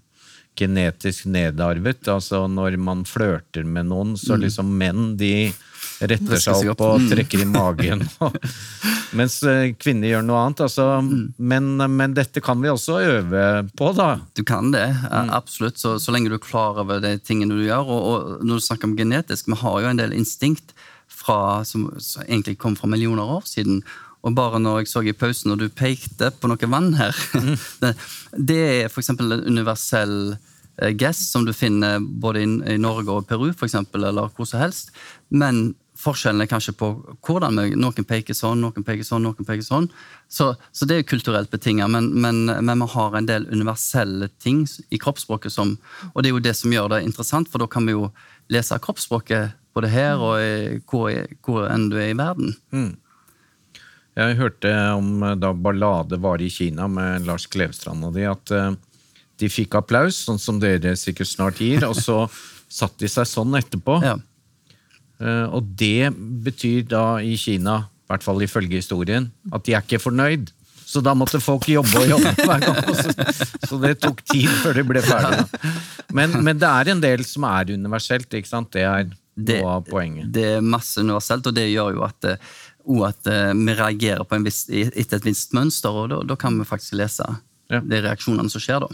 [0.59, 2.09] genetisk nedarvet.
[2.09, 5.53] Altså når man flørter med noen, så liksom menn de
[6.11, 8.05] retter seg opp og trekker i magen.
[9.19, 10.63] mens eh, kvinner gjør noe annet.
[10.67, 10.87] Altså,
[11.37, 13.45] men, men dette kan vi også øve
[13.79, 14.11] på, da.
[14.37, 17.67] Du kan det, eh, absolutt, så, så lenge du er klar over de tingene du
[17.67, 17.89] gjør.
[17.89, 20.75] Og, og når du snakker om genetisk, vi har jo en del instinkt
[21.13, 23.83] fra, som, som egentlig kom fra millioner år siden.
[24.23, 27.17] Og bare når jeg så i pausen når du pekte på noe vann her
[27.83, 29.11] det, er f.eks.
[29.17, 30.37] en universell
[30.99, 34.63] gass som du finner både i, i Norge og Peru, for eksempel, eller hvor som
[34.63, 34.93] helst.
[35.29, 36.89] Men forskjellen er kanskje på
[37.25, 39.89] hvordan vi, noen peker sånn, noen peker sånn, noen peker sånn.
[40.31, 44.65] Så, så det er kulturelt betinget, men, men, men, vi har en del universelle ting
[44.91, 45.77] i kroppsspråket som
[46.13, 48.11] Og det er jo det som gjør det interessant, for da kan vi jo
[48.53, 51.13] lese kroppsspråket både her og i, hvor,
[51.45, 52.57] hvor enn du er i verden.
[54.19, 58.75] Jeg hørte om da Ballade var i Kina med Lars Klevstrand og de, at eh,
[59.41, 62.27] de fikk applaus, sånn som dere sikkert snart gir, og så
[62.73, 63.99] satt de seg sånn etterpå.
[64.05, 64.19] Ja.
[65.23, 66.11] Eh, Og det
[66.45, 70.51] betyr da i Kina, i hvert fall ifølge historien, at de er ikke fornøyd.
[70.93, 72.81] Så da måtte folk jobbe og jobbe hver gang.
[73.01, 73.13] Så,
[73.71, 75.47] så det tok tid før de ble ferdige.
[76.13, 78.69] Men, men det er en del som er universelt, ikke sant?
[78.75, 80.27] Det er Det, noe av poenget.
[80.35, 82.51] det er masse universelt, og det gjør jo at, eh,
[82.93, 86.37] og at eh, vi reagerer på en viss, etter et visst mønster, og da, da
[86.37, 87.25] kan vi faktisk lese
[87.73, 87.81] Ja.
[87.81, 88.91] de reaksjonene som skjer da.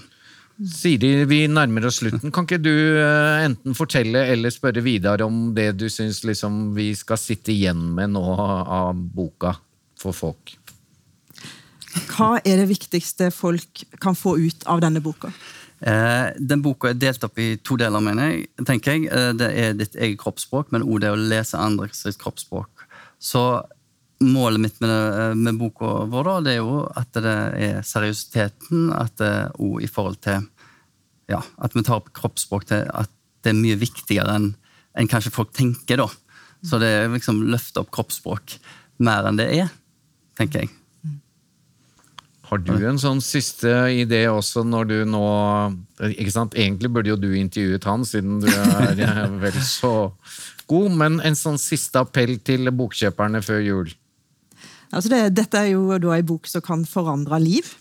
[0.58, 2.32] Siri, vi nærmer oss slutten.
[2.34, 6.90] Kan ikke du eh, enten fortelle eller spørre Vidar om det du syns liksom, vi
[6.98, 9.54] skal sitte igjen med nå av boka
[9.98, 10.56] for folk?
[12.10, 15.30] Hva er det viktigste folk kan få ut av denne boka?
[15.78, 18.48] Eh, den boka er delt opp i to deler, mener jeg.
[18.66, 19.06] tenker jeg.
[19.14, 22.86] Eh, det er ditt eget kroppsspråk, men òg det å lese andres kroppsspråk.
[23.22, 23.44] Så
[24.24, 27.34] målet mitt med, med boka vår da, det er jo at det
[27.68, 30.46] er seriøsiteten, at det òg i forhold til
[31.28, 33.12] ja, at vi tar opp kroppsspråk til at
[33.44, 34.50] det er mye viktigere enn
[34.98, 36.00] en kanskje folk tenker.
[36.00, 36.08] da.
[36.66, 38.56] Så det er liksom løfte opp kroppsspråk
[39.04, 39.70] mer enn det er,
[40.38, 40.72] tenker jeg.
[42.48, 45.24] Har du en sånn siste idé også når du nå
[46.16, 46.56] ikke sant?
[46.56, 49.92] Egentlig burde jo du intervjuet han, siden du er eh, vel så
[50.68, 53.92] god, men en sånn siste appell til bokkjøperne før jul?
[54.92, 57.74] Altså det, dette er jo da en bok som kan forandre liv,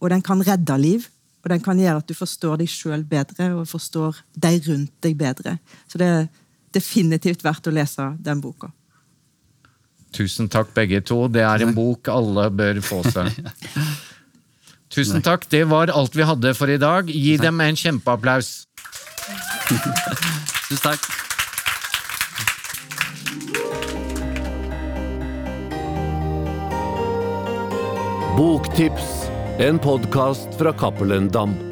[0.00, 1.08] og den kan redde liv.
[1.40, 5.16] Og den kan gjøre at du forstår deg sjøl bedre og forstår de rundt deg
[5.16, 5.56] bedre.
[5.88, 6.26] Så det er
[6.76, 8.68] definitivt verdt å lese den boka.
[10.12, 11.22] Tusen takk, begge to.
[11.32, 13.30] Det er en bok alle bør få seg.
[14.94, 15.46] Tusen takk.
[15.48, 17.08] Det var alt vi hadde for i dag.
[17.08, 18.52] Gi dem en kjempeapplaus.
[20.66, 21.29] Tusen takk.
[28.36, 31.69] Boktips, en podkast fra Cappelen Dam.